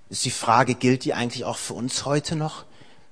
ist 0.10 0.24
die 0.24 0.32
Frage, 0.32 0.76
gilt 0.76 1.04
die 1.04 1.14
eigentlich 1.14 1.44
auch 1.44 1.58
für 1.58 1.74
uns 1.74 2.06
heute 2.06 2.38
noch? 2.38 2.64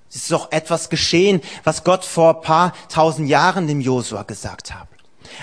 Es 0.09 0.15
ist 0.15 0.31
doch 0.31 0.51
etwas 0.51 0.89
geschehen, 0.89 1.41
was 1.63 1.83
Gott 1.83 2.03
vor 2.03 2.41
paar 2.41 2.73
tausend 2.89 3.29
Jahren 3.29 3.67
dem 3.67 3.81
Josua 3.81 4.23
gesagt 4.23 4.73
hat. 4.73 4.87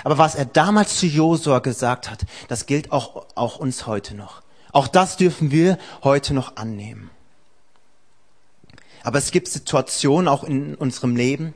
Aber 0.03 0.17
was 0.17 0.35
er 0.35 0.45
damals 0.45 0.99
zu 0.99 1.05
Josua 1.05 1.59
gesagt 1.59 2.09
hat, 2.11 2.25
das 2.49 2.65
gilt 2.65 2.91
auch, 2.91 3.25
auch 3.35 3.57
uns 3.57 3.87
heute 3.87 4.15
noch. 4.15 4.41
Auch 4.73 4.87
das 4.87 5.15
dürfen 5.15 5.51
wir 5.51 5.77
heute 6.03 6.33
noch 6.33 6.57
annehmen. 6.57 7.09
Aber 9.03 9.17
es 9.17 9.31
gibt 9.31 9.47
Situationen 9.47 10.27
auch 10.27 10.43
in 10.43 10.75
unserem 10.75 11.15
Leben, 11.15 11.53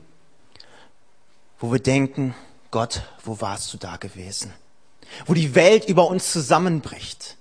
wo 1.60 1.70
wir 1.70 1.80
denken, 1.80 2.34
Gott, 2.70 3.02
wo 3.24 3.40
warst 3.42 3.72
du 3.74 3.76
da 3.76 3.96
gewesen? 3.96 4.52
wo 5.26 5.34
die 5.34 5.54
Welt 5.54 5.88
über 5.88 6.08
uns 6.08 6.32
zusammenbricht. 6.32 7.36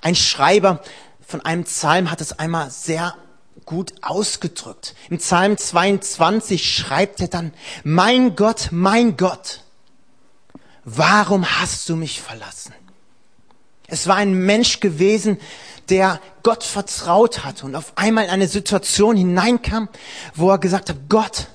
Ein 0.00 0.14
Schreiber 0.14 0.82
von 1.20 1.40
einem 1.40 1.64
Psalm 1.64 2.10
hat 2.10 2.20
es 2.20 2.38
einmal 2.38 2.70
sehr 2.70 3.16
gut 3.64 3.92
ausgedrückt. 4.02 4.94
Im 5.10 5.18
Psalm 5.18 5.56
22 5.56 6.74
schreibt 6.74 7.20
er 7.20 7.28
dann, 7.28 7.52
mein 7.84 8.36
Gott, 8.36 8.68
mein 8.70 9.16
Gott, 9.16 9.62
warum 10.84 11.46
hast 11.46 11.88
du 11.88 11.96
mich 11.96 12.20
verlassen? 12.20 12.74
Es 13.86 14.06
war 14.06 14.16
ein 14.16 14.32
Mensch 14.32 14.80
gewesen, 14.80 15.38
der 15.88 16.20
Gott 16.42 16.64
vertraut 16.64 17.44
hat 17.44 17.62
und 17.62 17.76
auf 17.76 17.92
einmal 17.96 18.24
in 18.24 18.30
eine 18.30 18.48
Situation 18.48 19.16
hineinkam, 19.16 19.88
wo 20.34 20.50
er 20.50 20.58
gesagt 20.58 20.88
hat, 20.88 20.96
Gott, 21.08 21.48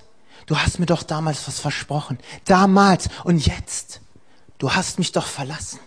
du 0.45 0.57
hast 0.57 0.79
mir 0.79 0.85
doch 0.85 1.03
damals 1.03 1.47
was 1.47 1.59
versprochen. 1.59 2.19
Damals 2.45 3.09
und 3.23 3.45
jetzt 3.45 4.01
du 4.57 4.73
hast 4.73 4.99
mich 4.99 5.11
doch 5.11 5.25
verlassen. 5.25 5.79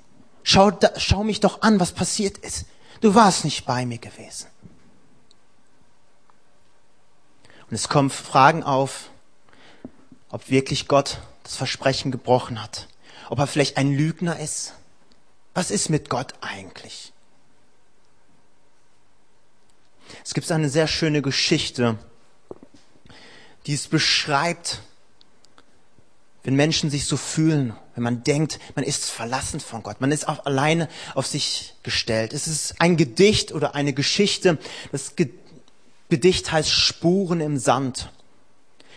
Schau, 0.42 0.72
schau 0.96 1.24
mich 1.24 1.40
doch 1.40 1.62
an, 1.62 1.80
was 1.80 1.92
passiert 1.92 2.38
ist. 2.38 2.66
Du 3.00 3.14
warst 3.14 3.44
nicht 3.44 3.64
bei 3.66 3.86
mir 3.86 3.98
gewesen. 3.98 4.46
Und 7.70 7.76
es 7.76 7.88
kommen 7.88 8.10
Fragen 8.10 8.64
auf, 8.64 9.10
ob 10.28 10.50
wirklich 10.50 10.88
Gott 10.88 11.20
das 11.44 11.54
Versprechen 11.54 12.10
gebrochen 12.10 12.60
hat. 12.60 12.88
Ob 13.28 13.38
er 13.38 13.46
vielleicht 13.46 13.76
ein 13.76 13.92
Lügner 13.92 14.40
ist. 14.40 14.74
Was 15.54 15.70
ist 15.70 15.88
mit 15.88 16.10
Gott 16.10 16.34
eigentlich? 16.40 17.12
Es 20.24 20.34
gibt 20.34 20.50
eine 20.50 20.68
sehr 20.68 20.88
schöne 20.88 21.22
Geschichte, 21.22 21.96
die 23.66 23.74
es 23.74 23.86
beschreibt, 23.86 24.82
wenn 26.42 26.54
Menschen 26.54 26.90
sich 26.90 27.06
so 27.06 27.16
fühlen, 27.16 27.74
wenn 27.94 28.02
man 28.02 28.24
denkt, 28.24 28.58
man 28.74 28.84
ist 28.84 29.04
verlassen 29.10 29.60
von 29.60 29.82
Gott, 29.82 30.00
man 30.00 30.10
ist 30.10 30.26
auch 30.26 30.46
alleine 30.46 30.88
auf 31.14 31.26
sich 31.26 31.74
gestellt. 31.82 32.32
Es 32.32 32.48
ist 32.48 32.80
ein 32.80 32.96
Gedicht 32.96 33.52
oder 33.52 33.74
eine 33.74 33.92
Geschichte. 33.92 34.58
Das 34.90 35.14
Gedicht 36.10 36.52
heißt 36.52 36.70
Spuren 36.70 37.40
im 37.40 37.58
Sand. 37.58 38.10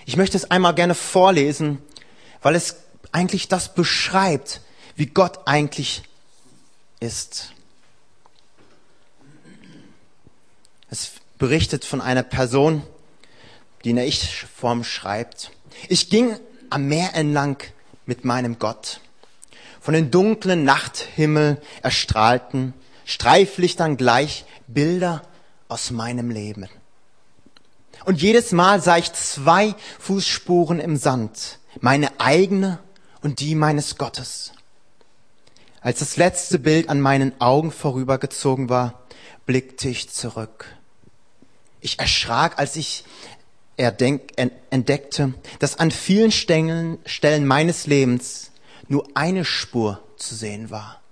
Ich 0.05 0.17
möchte 0.17 0.35
es 0.35 0.51
einmal 0.51 0.75
gerne 0.75 0.95
vorlesen, 0.95 1.77
weil 2.41 2.55
es 2.55 2.75
eigentlich 3.11 3.47
das 3.47 3.73
beschreibt, 3.73 4.61
wie 4.95 5.05
Gott 5.05 5.47
eigentlich 5.47 6.03
ist. 6.99 7.53
Es 10.89 11.13
berichtet 11.37 11.85
von 11.85 12.01
einer 12.01 12.23
Person, 12.23 12.83
die 13.83 13.91
in 13.91 13.95
der 13.95 14.07
Ich-Form 14.07 14.83
schreibt. 14.83 15.51
Ich 15.89 16.09
ging 16.09 16.37
am 16.69 16.87
Meer 16.87 17.15
entlang 17.15 17.57
mit 18.05 18.25
meinem 18.25 18.59
Gott. 18.59 18.99
Von 19.81 19.93
den 19.93 20.11
dunklen 20.11 20.63
Nachthimmel 20.63 21.61
erstrahlten 21.81 22.73
Streiflichtern 23.05 23.97
gleich 23.97 24.45
Bilder 24.67 25.23
aus 25.67 25.91
meinem 25.91 26.29
Leben. 26.29 26.69
Und 28.05 28.21
jedes 28.21 28.51
Mal 28.51 28.81
sah 28.81 28.97
ich 28.97 29.13
zwei 29.13 29.75
Fußspuren 29.99 30.79
im 30.79 30.97
Sand, 30.97 31.59
meine 31.79 32.19
eigene 32.19 32.79
und 33.21 33.39
die 33.39 33.55
meines 33.55 33.97
Gottes. 33.97 34.51
Als 35.81 35.99
das 35.99 36.17
letzte 36.17 36.59
Bild 36.59 36.89
an 36.89 37.01
meinen 37.01 37.39
Augen 37.41 37.71
vorübergezogen 37.71 38.69
war, 38.69 39.01
blickte 39.45 39.89
ich 39.89 40.09
zurück. 40.09 40.65
Ich 41.81 41.99
erschrak, 41.99 42.57
als 42.57 42.75
ich 42.77 43.03
entdeckte, 43.75 45.33
dass 45.59 45.79
an 45.79 45.91
vielen 45.91 46.31
Stellen 46.31 46.99
meines 47.45 47.87
Lebens 47.87 48.51
nur 48.87 49.07
eine 49.15 49.43
Spur 49.43 50.01
zu 50.15 50.35
sehen 50.35 50.69
war. 50.69 51.02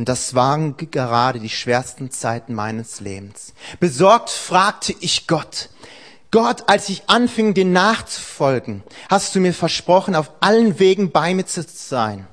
Und 0.00 0.08
das 0.08 0.34
waren 0.34 0.78
gerade 0.78 1.40
die 1.40 1.50
schwersten 1.50 2.10
Zeiten 2.10 2.54
meines 2.54 3.00
Lebens. 3.00 3.52
Besorgt 3.80 4.30
fragte 4.30 4.94
ich 4.98 5.26
Gott, 5.26 5.68
Gott, 6.30 6.70
als 6.70 6.88
ich 6.88 7.02
anfing, 7.08 7.52
dir 7.52 7.66
nachzufolgen, 7.66 8.82
hast 9.10 9.34
du 9.34 9.40
mir 9.40 9.52
versprochen, 9.52 10.14
auf 10.14 10.30
allen 10.40 10.78
Wegen 10.78 11.10
bei 11.12 11.34
mir 11.34 11.44
zu 11.44 11.62
sein. 11.62 12.26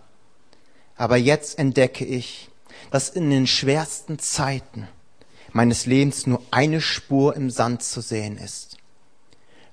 Aber 0.96 1.18
jetzt 1.18 1.60
entdecke 1.60 2.06
ich, 2.06 2.50
dass 2.90 3.10
in 3.10 3.30
den 3.30 3.48
schwersten 3.48 4.18
Zeiten 4.18 4.88
meines 5.52 5.86
Lebens 5.86 6.26
nur 6.26 6.42
eine 6.52 6.80
Spur 6.80 7.36
im 7.36 7.50
Sand 7.50 7.84
zu 7.84 8.00
sehen 8.00 8.38
ist. 8.38 8.78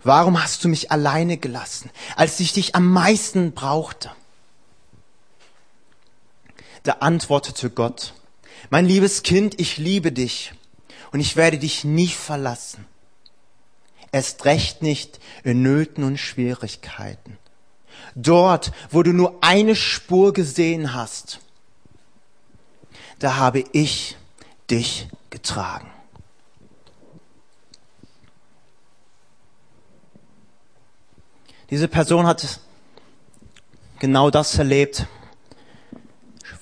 Warum 0.03 0.43
hast 0.43 0.65
du 0.65 0.69
mich 0.69 0.91
alleine 0.91 1.37
gelassen, 1.37 1.91
als 2.17 2.41
ich 2.41 2.55
dich 2.55 2.75
am 2.75 2.91
meisten 2.91 3.53
brauchte? 3.53 4.11
Da 6.85 6.93
antwortete 7.01 7.71
Gott, 7.71 8.13
mein 8.71 8.85
liebes 8.87 9.23
Kind, 9.23 9.59
ich 9.59 9.79
liebe 9.79 10.13
dich 10.13 10.53
und 11.13 11.21
ich 11.21 11.35
werde 11.35 11.59
dich 11.59 11.85
nie 11.85 12.09
verlassen. 12.09 12.87
Erst 14.13 14.45
recht 14.45 14.83
nicht 14.83 15.19
in 15.43 15.63
Nöten 15.63 16.05
und 16.05 16.19
Schwierigkeiten. 16.19 17.39
Dort, 18.15 18.73
wo 18.91 19.03
du 19.03 19.13
nur 19.13 19.39
eine 19.41 19.75
Spur 19.75 20.33
gesehen 20.33 20.95
hast, 20.95 21.41
da 23.19 23.37
habe 23.37 23.65
ich 23.73 24.17
dich 24.71 25.09
getragen. 25.31 25.91
Diese 31.71 31.89
Person 31.89 32.27
hat 32.27 32.61
genau 33.99 34.31
das 34.31 34.59
erlebt. 34.59 35.07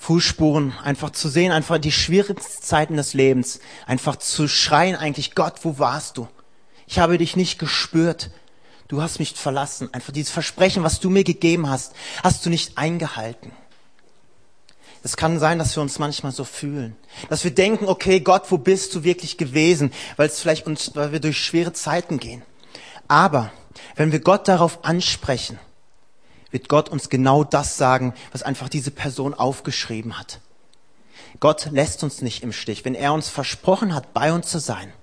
Fußspuren, 0.03 0.73
einfach 0.83 1.11
zu 1.11 1.29
sehen, 1.29 1.53
einfach 1.53 1.77
die 1.77 1.93
schwierigsten 1.93 2.61
Zeiten 2.61 2.97
des 2.97 3.13
Lebens, 3.13 3.61
einfach 3.85 4.17
zu 4.17 4.49
schreien 4.49 4.97
eigentlich, 4.97 5.33
Gott, 5.33 5.63
wo 5.63 5.79
warst 5.79 6.17
du? 6.17 6.27
Ich 6.87 6.99
habe 6.99 7.17
dich 7.17 7.37
nicht 7.37 7.57
gespürt. 7.57 8.29
Du 8.89 9.01
hast 9.01 9.19
mich 9.19 9.33
verlassen. 9.33 9.93
Einfach 9.93 10.11
dieses 10.11 10.29
Versprechen, 10.29 10.83
was 10.83 10.99
du 10.99 11.09
mir 11.09 11.23
gegeben 11.23 11.69
hast, 11.69 11.93
hast 12.21 12.45
du 12.45 12.49
nicht 12.49 12.77
eingehalten. 12.77 13.53
Es 15.03 15.15
kann 15.15 15.39
sein, 15.39 15.57
dass 15.57 15.73
wir 15.77 15.81
uns 15.81 15.99
manchmal 15.99 16.33
so 16.33 16.43
fühlen, 16.43 16.97
dass 17.29 17.45
wir 17.45 17.51
denken, 17.51 17.85
okay, 17.85 18.19
Gott, 18.19 18.51
wo 18.51 18.57
bist 18.57 18.93
du 18.95 19.05
wirklich 19.05 19.37
gewesen, 19.37 19.93
weil 20.17 20.27
es 20.27 20.41
vielleicht 20.41 20.67
uns, 20.67 20.91
weil 20.95 21.13
wir 21.13 21.21
durch 21.21 21.37
schwere 21.37 21.71
Zeiten 21.71 22.19
gehen. 22.19 22.41
Aber 23.07 23.53
wenn 23.95 24.11
wir 24.11 24.19
Gott 24.19 24.49
darauf 24.49 24.83
ansprechen, 24.83 25.59
wird 26.53 26.69
Gott 26.69 26.87
uns 26.87 27.09
genau 27.09 27.43
das 27.43 27.77
sagen, 27.77 28.13
was 28.31 28.43
einfach 28.43 28.69
diese 28.69 28.91
Person 28.91 29.33
aufgeschrieben 29.33 30.17
hat. 30.17 30.39
Gott 31.41 31.67
lässt 31.71 32.03
uns 32.03 32.21
nicht 32.21 32.43
im 32.43 32.53
Stich. 32.53 32.85
Wenn 32.85 32.95
er 32.95 33.11
uns 33.11 33.27
versprochen 33.27 33.93
hat, 33.93 34.13
bei 34.13 34.31
uns 34.31 34.49
zu 34.49 34.59
sein, 34.59 34.93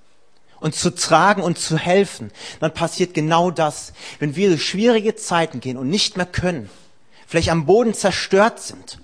und 0.60 0.74
zu 0.74 0.94
tragen 0.94 1.42
und 1.42 1.58
zu 1.58 1.78
helfen, 1.78 2.30
dann 2.60 2.72
passiert 2.72 3.14
genau 3.14 3.50
das. 3.50 3.92
Wenn 4.18 4.36
wir 4.36 4.50
durch 4.50 4.64
schwierige 4.64 5.16
Zeiten 5.16 5.60
gehen 5.60 5.76
und 5.76 5.88
nicht 5.88 6.16
mehr 6.16 6.26
können, 6.26 6.70
vielleicht 7.26 7.48
am 7.48 7.66
Boden 7.66 7.94
zerstört 7.94 8.60
sind, 8.60 9.00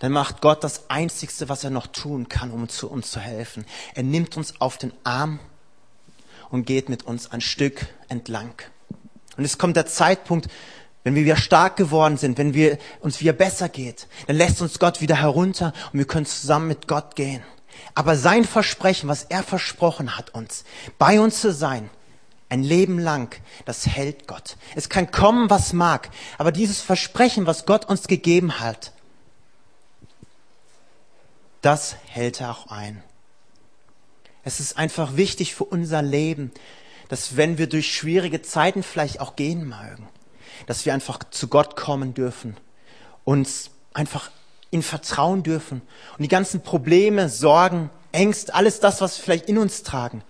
dann 0.00 0.10
macht 0.10 0.40
Gott 0.40 0.64
das 0.64 0.90
Einzigste, 0.90 1.48
was 1.48 1.62
er 1.62 1.70
noch 1.70 1.86
tun 1.86 2.28
kann, 2.28 2.50
um 2.50 2.68
zu 2.68 2.90
uns 2.90 3.12
zu 3.12 3.20
helfen. 3.20 3.64
Er 3.94 4.02
nimmt 4.02 4.36
uns 4.36 4.60
auf 4.60 4.76
den 4.76 4.92
Arm 5.04 5.38
und 6.50 6.66
geht 6.66 6.88
mit 6.88 7.04
uns 7.04 7.30
ein 7.30 7.40
Stück 7.40 7.86
entlang. 8.08 8.52
Und 9.36 9.44
es 9.44 9.58
kommt 9.58 9.76
der 9.76 9.86
Zeitpunkt, 9.86 10.48
wenn 11.04 11.14
wir 11.14 11.24
wieder 11.24 11.36
stark 11.36 11.76
geworden 11.76 12.16
sind, 12.16 12.38
wenn 12.38 12.54
wir 12.54 12.78
uns 13.00 13.20
wieder 13.20 13.32
besser 13.32 13.68
geht, 13.68 14.06
dann 14.26 14.36
lässt 14.36 14.62
uns 14.62 14.78
Gott 14.78 15.00
wieder 15.00 15.16
herunter 15.16 15.72
und 15.92 15.98
wir 15.98 16.06
können 16.06 16.26
zusammen 16.26 16.68
mit 16.68 16.86
Gott 16.86 17.16
gehen. 17.16 17.42
Aber 17.94 18.16
sein 18.16 18.44
Versprechen, 18.44 19.08
was 19.08 19.24
er 19.24 19.42
versprochen 19.42 20.16
hat 20.16 20.30
uns, 20.30 20.64
bei 20.98 21.20
uns 21.20 21.40
zu 21.40 21.52
sein, 21.52 21.90
ein 22.48 22.62
Leben 22.62 22.98
lang, 22.98 23.34
das 23.64 23.86
hält 23.86 24.28
Gott. 24.28 24.56
Es 24.76 24.88
kann 24.88 25.10
kommen, 25.10 25.50
was 25.50 25.72
mag, 25.72 26.10
aber 26.38 26.52
dieses 26.52 26.80
Versprechen, 26.80 27.46
was 27.46 27.66
Gott 27.66 27.86
uns 27.86 28.06
gegeben 28.06 28.60
hat, 28.60 28.92
das 31.62 31.96
hält 32.06 32.40
er 32.40 32.50
auch 32.50 32.66
ein. 32.66 33.02
Es 34.44 34.60
ist 34.60 34.76
einfach 34.76 35.16
wichtig 35.16 35.54
für 35.54 35.64
unser 35.64 36.02
Leben, 36.02 36.52
dass 37.12 37.36
wenn 37.36 37.58
wir 37.58 37.66
durch 37.66 37.94
schwierige 37.94 38.40
Zeiten 38.40 38.82
vielleicht 38.82 39.20
auch 39.20 39.36
gehen 39.36 39.68
mögen, 39.68 40.08
dass 40.66 40.86
wir 40.86 40.94
einfach 40.94 41.18
zu 41.30 41.46
Gott 41.46 41.76
kommen 41.76 42.14
dürfen, 42.14 42.56
uns 43.24 43.68
einfach 43.92 44.30
in 44.70 44.82
vertrauen 44.82 45.42
dürfen 45.42 45.82
und 46.12 46.22
die 46.22 46.28
ganzen 46.28 46.62
Probleme, 46.62 47.28
Sorgen, 47.28 47.90
Ängste, 48.12 48.54
alles 48.54 48.80
das, 48.80 49.02
was 49.02 49.18
wir 49.18 49.24
vielleicht 49.24 49.50
in 49.50 49.58
uns 49.58 49.82
tragen, 49.82 50.24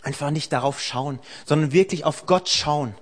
einfach 0.00 0.30
nicht 0.30 0.50
darauf 0.50 0.80
schauen, 0.80 1.18
sondern 1.44 1.72
wirklich 1.72 2.06
auf 2.06 2.24
Gott 2.24 2.48
schauen. 2.48 2.94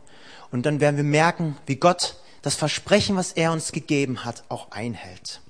Und 0.51 0.67
dann 0.67 0.81
werden 0.81 0.97
wir 0.97 1.05
merken, 1.05 1.59
wie 1.67 1.77
Gott 1.77 2.17
das 2.43 2.57
Versprechen, 2.57 3.15
was 3.15 3.35
er 3.35 3.53
uns 3.53 3.71
gegeben 3.71 4.25
hat, 4.25 4.43
auch 4.49 4.73
einhält. 4.73 5.43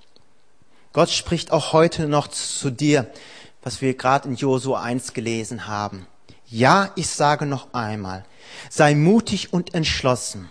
Gott 0.93 1.09
spricht 1.09 1.53
auch 1.53 1.73
heute 1.73 2.07
noch 2.07 2.29
zu 2.29 2.69
dir, 2.69 3.11
was 3.63 3.81
wir 3.81 3.95
gerade 3.95 4.29
in 4.29 4.35
Josua 4.35 4.83
1 4.83 5.15
gelesen 5.15 5.67
haben. 5.67 6.07
Ja, 6.51 6.91
ich 6.97 7.09
sage 7.09 7.47
noch 7.47 7.73
einmal, 7.73 8.25
sei 8.69 8.97
mutig 8.97 9.53
und 9.53 9.73
entschlossen. 9.75 10.51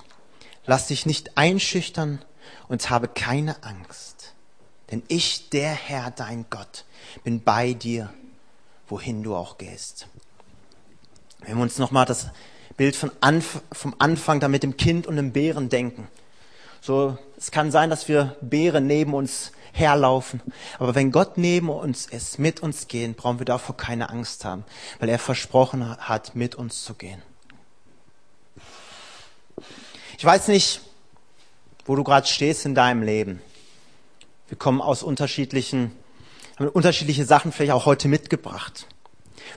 Lass 0.66 0.88
dich 0.88 1.06
nicht 1.06 1.38
einschüchtern 1.38 2.24
und 2.70 2.90
habe 2.90 3.10
keine 3.10 3.64
Angst. 3.64 4.34
Denn 4.92 5.04
ich, 5.10 5.50
der 5.50 5.72
Herr, 5.72 6.12
dein 6.12 6.46
Gott, 6.50 6.86
bin 7.26 7.44
bei 7.44 7.74
dir, 7.74 8.14
wohin 8.88 9.24
du 9.24 9.36
auch 9.36 9.58
gehst. 9.58 10.08
Wenn 11.40 11.58
wir 11.58 11.64
uns 11.64 11.78
nochmal 11.78 12.06
das 12.06 12.28
Bild 12.78 12.96
von 12.96 13.12
Anf 13.20 13.62
vom 13.74 13.94
Anfang 14.00 14.40
da 14.40 14.48
mit 14.48 14.64
dem 14.64 14.78
Kind 14.78 15.06
und 15.06 15.18
dem 15.18 15.34
Bären 15.34 15.68
denken. 15.68 16.08
So, 16.80 17.18
es 17.40 17.52
kann 17.52 17.72
sein, 17.72 17.90
dass 17.90 18.10
wir 18.10 18.36
Bären 18.42 18.86
neben 18.86 19.14
uns 19.14 19.54
herlaufen. 19.72 20.42
Aber 20.78 20.94
wenn 20.94 21.10
Gott 21.10 21.38
neben 21.38 21.70
uns 21.70 22.06
ist, 22.06 22.38
mit 22.38 22.60
uns 22.60 22.90
gehen, 22.90 23.14
brauchen 23.14 23.40
wir 23.40 23.46
davor 23.46 23.78
keine 23.78 24.10
Angst 24.10 24.44
haben, 24.44 24.66
weil 25.00 25.08
er 25.08 25.20
versprochen 25.20 25.98
hat, 25.98 26.36
mit 26.36 26.56
uns 26.56 26.84
zu 26.84 26.96
gehen. 26.96 27.22
Ich 30.18 30.26
weiß 30.26 30.50
nicht, 30.50 30.82
wo 31.86 31.96
du 31.96 32.04
gerade 32.04 32.28
stehst 32.28 32.66
in 32.66 32.76
deinem 32.76 33.04
Leben. 33.04 33.42
Wir 34.50 34.58
kommen 34.58 34.82
aus 34.82 35.02
unterschiedlichen, 35.02 35.96
haben 36.58 36.68
unterschiedliche 36.68 37.24
Sachen 37.24 37.54
vielleicht 37.54 37.72
auch 37.72 37.86
heute 37.86 38.10
mitgebracht. 38.10 38.86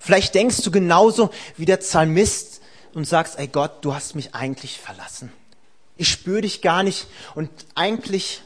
Vielleicht 0.01 0.37
denkst 0.37 0.62
du 0.62 0.71
genauso 0.71 1.31
wie 1.57 1.64
der 1.64 1.79
Psalmist 1.79 2.61
und 2.95 3.09
sagst, 3.09 3.40
ey 3.40 3.49
Gott, 3.49 3.85
du 3.85 3.92
hast 3.92 4.14
mich 4.14 4.37
eigentlich 4.37 4.79
verlassen. 4.79 5.33
Ich 5.97 6.09
spüre 6.09 6.41
dich 6.41 6.63
gar 6.63 6.83
nicht 6.83 7.07
und 7.35 7.51
eigentlich 7.75 8.43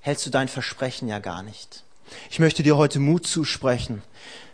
hältst 0.00 0.26
du 0.26 0.30
dein 0.30 0.48
Versprechen 0.48 1.08
ja 1.08 1.18
gar 1.18 1.42
nicht. 1.42 1.84
Ich 2.30 2.38
möchte 2.38 2.62
dir 2.62 2.76
heute 2.76 2.98
Mut 2.98 3.26
zusprechen. 3.26 4.02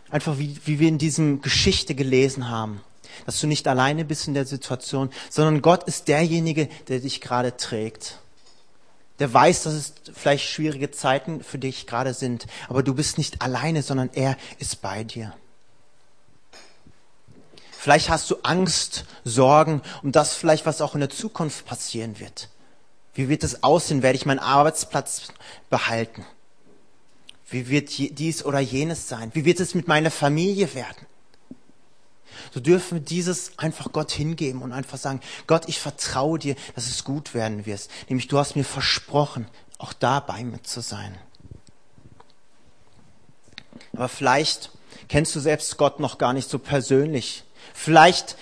Einfach 0.09 0.37
wie, 0.37 0.57
wie 0.65 0.79
wir 0.79 0.87
in 0.87 0.97
diesem 0.97 1.41
Geschichte 1.41 1.93
gelesen 1.93 2.49
haben. 2.49 2.81
Dass 3.25 3.39
du 3.39 3.47
nicht 3.47 3.67
alleine 3.67 4.05
bist 4.05 4.27
in 4.27 4.33
der 4.33 4.45
Situation, 4.45 5.09
sondern 5.29 5.61
Gott 5.61 5.83
ist 5.83 6.07
derjenige, 6.07 6.69
der 6.87 6.99
dich 6.99 7.21
gerade 7.21 7.57
trägt. 7.57 8.19
Der 9.19 9.33
weiß, 9.33 9.63
dass 9.63 9.73
es 9.73 9.93
vielleicht 10.13 10.47
schwierige 10.47 10.91
Zeiten 10.91 11.43
für 11.43 11.57
dich 11.57 11.85
gerade 11.85 12.13
sind, 12.13 12.47
aber 12.69 12.81
du 12.83 12.93
bist 12.93 13.17
nicht 13.17 13.41
alleine, 13.41 13.83
sondern 13.83 14.09
er 14.13 14.37
ist 14.59 14.81
bei 14.81 15.03
dir. 15.03 15.33
Vielleicht 17.81 18.09
hast 18.09 18.29
du 18.29 18.35
Angst, 18.43 19.05
Sorgen 19.23 19.81
um 20.03 20.11
das 20.11 20.33
vielleicht, 20.33 20.65
was 20.65 20.81
auch 20.81 20.95
in 20.95 20.99
der 20.99 21.09
Zukunft 21.09 21.65
passieren 21.65 22.19
wird. 22.19 22.49
Wie 23.13 23.29
wird 23.29 23.41
es 23.41 23.63
aussehen? 23.63 24.03
Werde 24.03 24.17
ich 24.17 24.25
meinen 24.25 24.39
Arbeitsplatz 24.39 25.29
behalten? 25.69 26.25
Wie 27.49 27.69
wird 27.69 27.97
dies 27.97 28.43
oder 28.43 28.59
jenes 28.59 29.07
sein? 29.07 29.31
Wie 29.33 29.45
wird 29.45 29.61
es 29.61 29.75
mit 29.75 29.87
meiner 29.87 30.11
Familie 30.11 30.75
werden? 30.75 31.05
So 32.53 32.59
dürfen 32.59 32.97
wir 32.97 33.05
dieses 33.05 33.57
einfach 33.57 33.93
Gott 33.93 34.11
hingeben 34.11 34.61
und 34.61 34.73
einfach 34.73 34.97
sagen, 34.97 35.21
Gott, 35.47 35.69
ich 35.69 35.79
vertraue 35.79 36.37
dir, 36.37 36.57
dass 36.75 36.87
es 36.87 37.05
gut 37.05 37.33
werden 37.33 37.65
wird. 37.65 37.87
Nämlich 38.09 38.27
du 38.27 38.37
hast 38.39 38.57
mir 38.57 38.65
versprochen, 38.65 39.47
auch 39.77 39.93
dabei 39.93 40.43
mit 40.43 40.67
zu 40.67 40.81
sein. 40.81 41.17
Aber 43.93 44.09
vielleicht 44.09 44.69
kennst 45.07 45.33
du 45.33 45.39
selbst 45.39 45.77
Gott 45.77 46.01
noch 46.01 46.17
gar 46.17 46.33
nicht 46.33 46.49
so 46.49 46.59
persönlich. 46.59 47.45
Vielleicht 47.73 48.35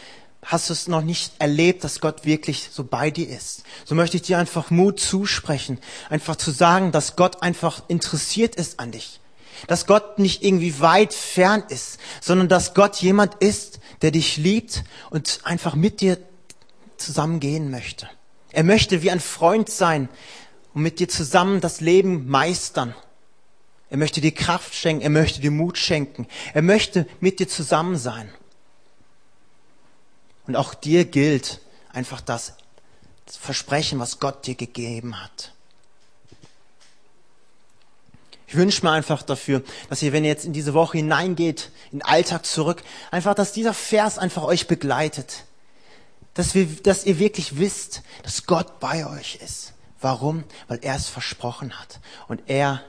hast 0.44 0.70
du 0.70 0.74
es 0.74 0.88
noch 0.88 1.02
nicht 1.02 1.34
erlebt, 1.40 1.84
dass 1.84 2.00
Gott 2.00 2.26
wirklich 2.26 2.70
so 2.72 2.84
bei 2.84 3.12
dir 3.12 3.28
ist. 3.28 3.64
So 3.86 3.96
möchte 3.96 4.18
ich 4.18 4.24
dir 4.24 4.38
einfach 4.38 4.72
Mut 4.72 5.00
zusprechen, 5.00 5.80
einfach 6.10 6.38
zu 6.38 6.52
sagen, 6.52 6.92
dass 6.92 7.16
Gott 7.16 7.44
einfach 7.44 7.84
interessiert 7.88 8.56
ist 8.56 8.80
an 8.80 8.92
dich. 8.92 9.20
Dass 9.68 9.88
Gott 9.88 10.20
nicht 10.20 10.44
irgendwie 10.44 10.80
weit 10.80 11.14
fern 11.14 11.64
ist, 11.70 12.00
sondern 12.22 12.48
dass 12.48 12.74
Gott 12.74 12.98
jemand 12.98 13.36
ist, 13.36 13.80
der 14.02 14.12
dich 14.12 14.38
liebt 14.38 14.84
und 15.10 15.42
einfach 15.44 15.76
mit 15.76 16.00
dir 16.00 16.18
zusammen 16.98 17.40
gehen 17.40 17.70
möchte. 17.70 18.10
Er 18.52 18.64
möchte 18.64 19.04
wie 19.04 19.12
ein 19.12 19.20
Freund 19.20 19.70
sein 19.70 20.10
und 20.74 20.82
mit 20.82 21.00
dir 21.00 21.10
zusammen 21.10 21.60
das 21.60 21.82
Leben 21.82 22.28
meistern. 22.28 22.96
Er 23.90 23.98
möchte 23.98 24.22
dir 24.22 24.32
Kraft 24.32 24.74
schenken, 24.74 25.02
er 25.02 25.10
möchte 25.10 25.42
dir 25.42 25.52
Mut 25.52 25.78
schenken, 25.78 26.28
er 26.54 26.62
möchte 26.62 27.08
mit 27.20 27.40
dir 27.40 27.48
zusammen 27.48 27.98
sein. 27.98 28.30
Und 30.48 30.56
auch 30.56 30.74
dir 30.74 31.06
gilt 31.06 31.60
einfach 31.92 32.22
das 32.22 32.54
Versprechen, 33.28 34.00
was 34.00 34.20
Gott 34.20 34.48
dir 34.48 34.56
gegeben 34.56 35.22
hat. 35.22 35.52
Ich 38.48 38.56
wünsche 38.56 38.86
mir 38.86 38.92
einfach 38.92 39.24
dafür, 39.24 39.62
dass 39.90 40.02
ihr, 40.02 40.14
wenn 40.14 40.24
ihr 40.24 40.30
jetzt 40.30 40.46
in 40.46 40.54
diese 40.54 40.74
Woche 40.74 40.98
hineingeht, 40.98 41.70
in 41.92 42.00
den 42.00 42.06
Alltag 42.06 42.46
zurück, 42.46 42.82
einfach, 43.12 43.36
dass 43.36 43.52
dieser 43.52 43.74
Vers 43.74 44.18
einfach 44.18 44.44
euch 44.44 44.68
begleitet. 44.68 45.44
Dass, 46.34 46.56
wir, 46.56 46.66
dass 46.66 47.04
ihr 47.04 47.20
wirklich 47.20 47.58
wisst, 47.58 48.04
dass 48.24 48.46
Gott 48.46 48.80
bei 48.80 49.06
euch 49.06 49.40
ist. 49.44 49.74
Warum? 50.00 50.46
Weil 50.70 50.80
er 50.82 50.96
es 50.96 51.10
versprochen 51.10 51.78
hat. 51.78 52.00
Und 52.30 52.44
er 52.48 52.84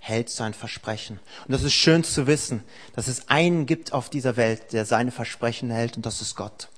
hält 0.00 0.30
sein 0.30 0.54
Versprechen. 0.54 1.20
Und 1.46 1.52
das 1.52 1.62
ist 1.62 1.74
schön 1.74 2.02
zu 2.02 2.26
wissen, 2.26 2.64
dass 2.96 3.06
es 3.06 3.28
einen 3.28 3.66
gibt 3.66 3.92
auf 3.92 4.10
dieser 4.10 4.36
Welt, 4.36 4.72
der 4.72 4.84
seine 4.84 5.12
Versprechen 5.12 5.70
hält, 5.70 5.96
und 5.96 6.04
das 6.04 6.20
ist 6.20 6.34
Gott. 6.34 6.68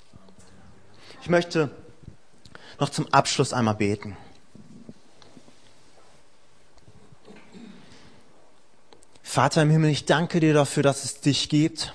Ich 1.22 1.28
möchte 1.28 1.70
noch 2.78 2.90
zum 2.90 3.12
Abschluss 3.12 3.52
einmal 3.52 3.76
beten. 3.76 4.16
Vater 9.22 9.62
im 9.62 9.70
Himmel, 9.70 9.90
ich 9.90 10.04
danke 10.04 10.40
dir 10.40 10.52
dafür, 10.52 10.82
dass 10.82 11.04
es 11.04 11.20
dich 11.20 11.48
gibt. 11.48 11.94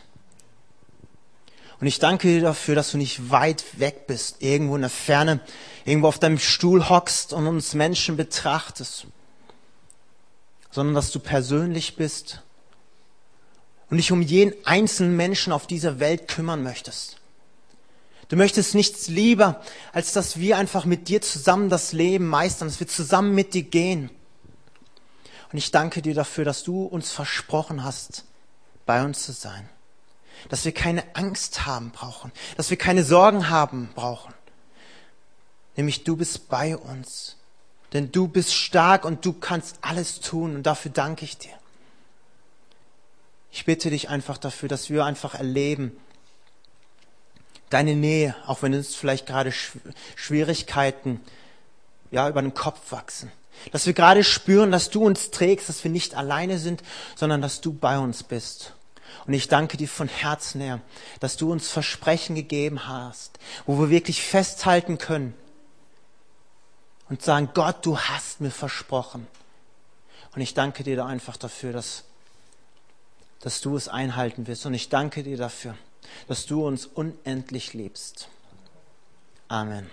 Und 1.80 1.86
ich 1.86 2.00
danke 2.00 2.28
dir 2.28 2.42
dafür, 2.42 2.74
dass 2.74 2.92
du 2.92 2.98
nicht 2.98 3.30
weit 3.30 3.80
weg 3.80 4.08
bist, 4.08 4.42
irgendwo 4.42 4.76
in 4.76 4.82
der 4.82 4.90
Ferne, 4.90 5.42
irgendwo 5.86 6.08
auf 6.08 6.18
deinem 6.18 6.40
Stuhl 6.40 6.90
hockst 6.90 7.34
und 7.34 7.46
uns 7.46 7.76
Menschen 7.76 8.18
betrachtest, 8.18 9.06
sondern 10.78 10.94
dass 10.94 11.10
du 11.10 11.20
persönlich 11.20 11.96
bist 11.96 12.44
und 13.90 13.98
dich 13.98 14.12
um 14.12 14.22
jeden 14.22 14.54
einzelnen 14.64 15.16
Menschen 15.16 15.52
auf 15.52 15.66
dieser 15.66 16.00
Welt 16.00 16.28
kümmern 16.28 16.62
möchtest. 16.62 17.18
Du 18.28 18.36
möchtest 18.36 18.76
nichts 18.76 19.08
lieber, 19.08 19.64
als 19.92 20.14
dass 20.14 20.38
wir 20.38 20.56
einfach 20.56 20.86
mit 20.86 21.08
dir 21.08 21.20
zusammen 21.24 21.70
das 21.70 21.94
Leben 21.94 22.28
meistern, 22.28 22.68
dass 22.68 22.80
wir 22.80 22.88
zusammen 22.88 23.34
mit 23.34 23.56
dir 23.56 23.64
gehen. 23.64 24.12
Und 25.52 25.58
ich 25.58 25.72
danke 25.72 26.04
dir 26.04 26.14
dafür, 26.14 26.46
dass 26.46 26.62
du 26.62 26.84
uns 26.84 27.12
versprochen 27.12 27.84
hast, 27.84 28.26
bei 28.86 29.04
uns 29.04 29.26
zu 29.26 29.32
sein. 29.32 29.68
Dass 30.48 30.64
wir 30.64 30.74
keine 30.74 31.04
Angst 31.16 31.66
haben 31.66 31.90
brauchen, 31.90 32.32
dass 32.56 32.70
wir 32.70 32.78
keine 32.78 33.04
Sorgen 33.04 33.50
haben 33.50 33.90
brauchen. 33.96 34.32
Nämlich 35.76 36.04
du 36.04 36.18
bist 36.18 36.50
bei 36.50 36.78
uns. 36.78 37.37
Denn 37.94 38.12
du 38.12 38.28
bist 38.28 38.54
stark 38.54 39.06
und 39.06 39.26
du 39.26 39.34
kannst 39.34 39.78
alles 39.82 40.20
tun 40.20 40.56
und 40.56 40.64
dafür 40.64 40.92
danke 40.92 41.24
ich 41.26 41.38
dir. 41.38 41.54
Ich 43.52 43.66
bitte 43.66 43.90
dich 43.90 44.10
einfach 44.10 44.38
dafür, 44.38 44.70
dass 44.70 44.90
wir 44.90 45.06
einfach 45.06 45.36
erleben, 45.36 45.98
deine 47.70 47.96
Nähe, 47.96 48.36
auch 48.46 48.62
wenn 48.62 48.74
uns 48.74 48.96
vielleicht 48.96 49.26
gerade 49.26 49.52
Schwierigkeiten 50.16 51.22
ja, 52.12 52.30
über 52.30 52.42
den 52.42 52.54
Kopf 52.54 52.92
wachsen. 52.92 53.32
Dass 53.72 53.88
wir 53.88 53.94
gerade 53.94 54.24
spüren, 54.24 54.72
dass 54.72 54.90
du 54.90 55.04
uns 55.04 55.32
trägst, 55.32 55.68
dass 55.68 55.84
wir 55.84 55.92
nicht 55.92 56.16
alleine 56.16 56.60
sind, 56.60 56.84
sondern 57.16 57.42
dass 57.42 57.60
du 57.62 57.74
bei 57.74 57.98
uns 57.98 58.24
bist. 58.24 58.74
Und 59.26 59.34
ich 59.34 59.48
danke 59.48 59.78
dir 59.78 59.90
von 59.90 60.08
Herzen 60.08 60.62
her, 60.62 60.80
dass 61.20 61.38
du 61.38 61.52
uns 61.52 61.70
Versprechen 61.70 62.36
gegeben 62.36 62.88
hast, 62.88 63.40
wo 63.66 63.80
wir 63.80 63.90
wirklich 63.90 64.22
festhalten 64.22 64.98
können 64.98 65.34
und 67.10 67.22
sagen, 67.22 67.50
Gott, 67.54 67.86
du 67.86 67.98
hast 67.98 68.42
mir 68.42 68.52
versprochen. 68.52 69.28
Und 70.36 70.42
ich 70.42 70.54
danke 70.54 70.84
dir 70.84 70.96
da 70.96 71.06
einfach 71.06 71.38
dafür, 71.38 71.74
dass, 71.74 72.04
dass 73.40 73.62
du 73.62 73.76
es 73.76 73.88
einhalten 73.88 74.48
wirst. 74.48 74.66
Und 74.66 74.74
ich 74.74 74.90
danke 74.90 75.24
dir 75.24 75.38
dafür, 75.38 75.76
dass 76.28 76.46
du 76.46 76.66
uns 76.66 76.86
unendlich 76.86 77.74
liebst. 77.74 78.30
Amen. 79.48 79.90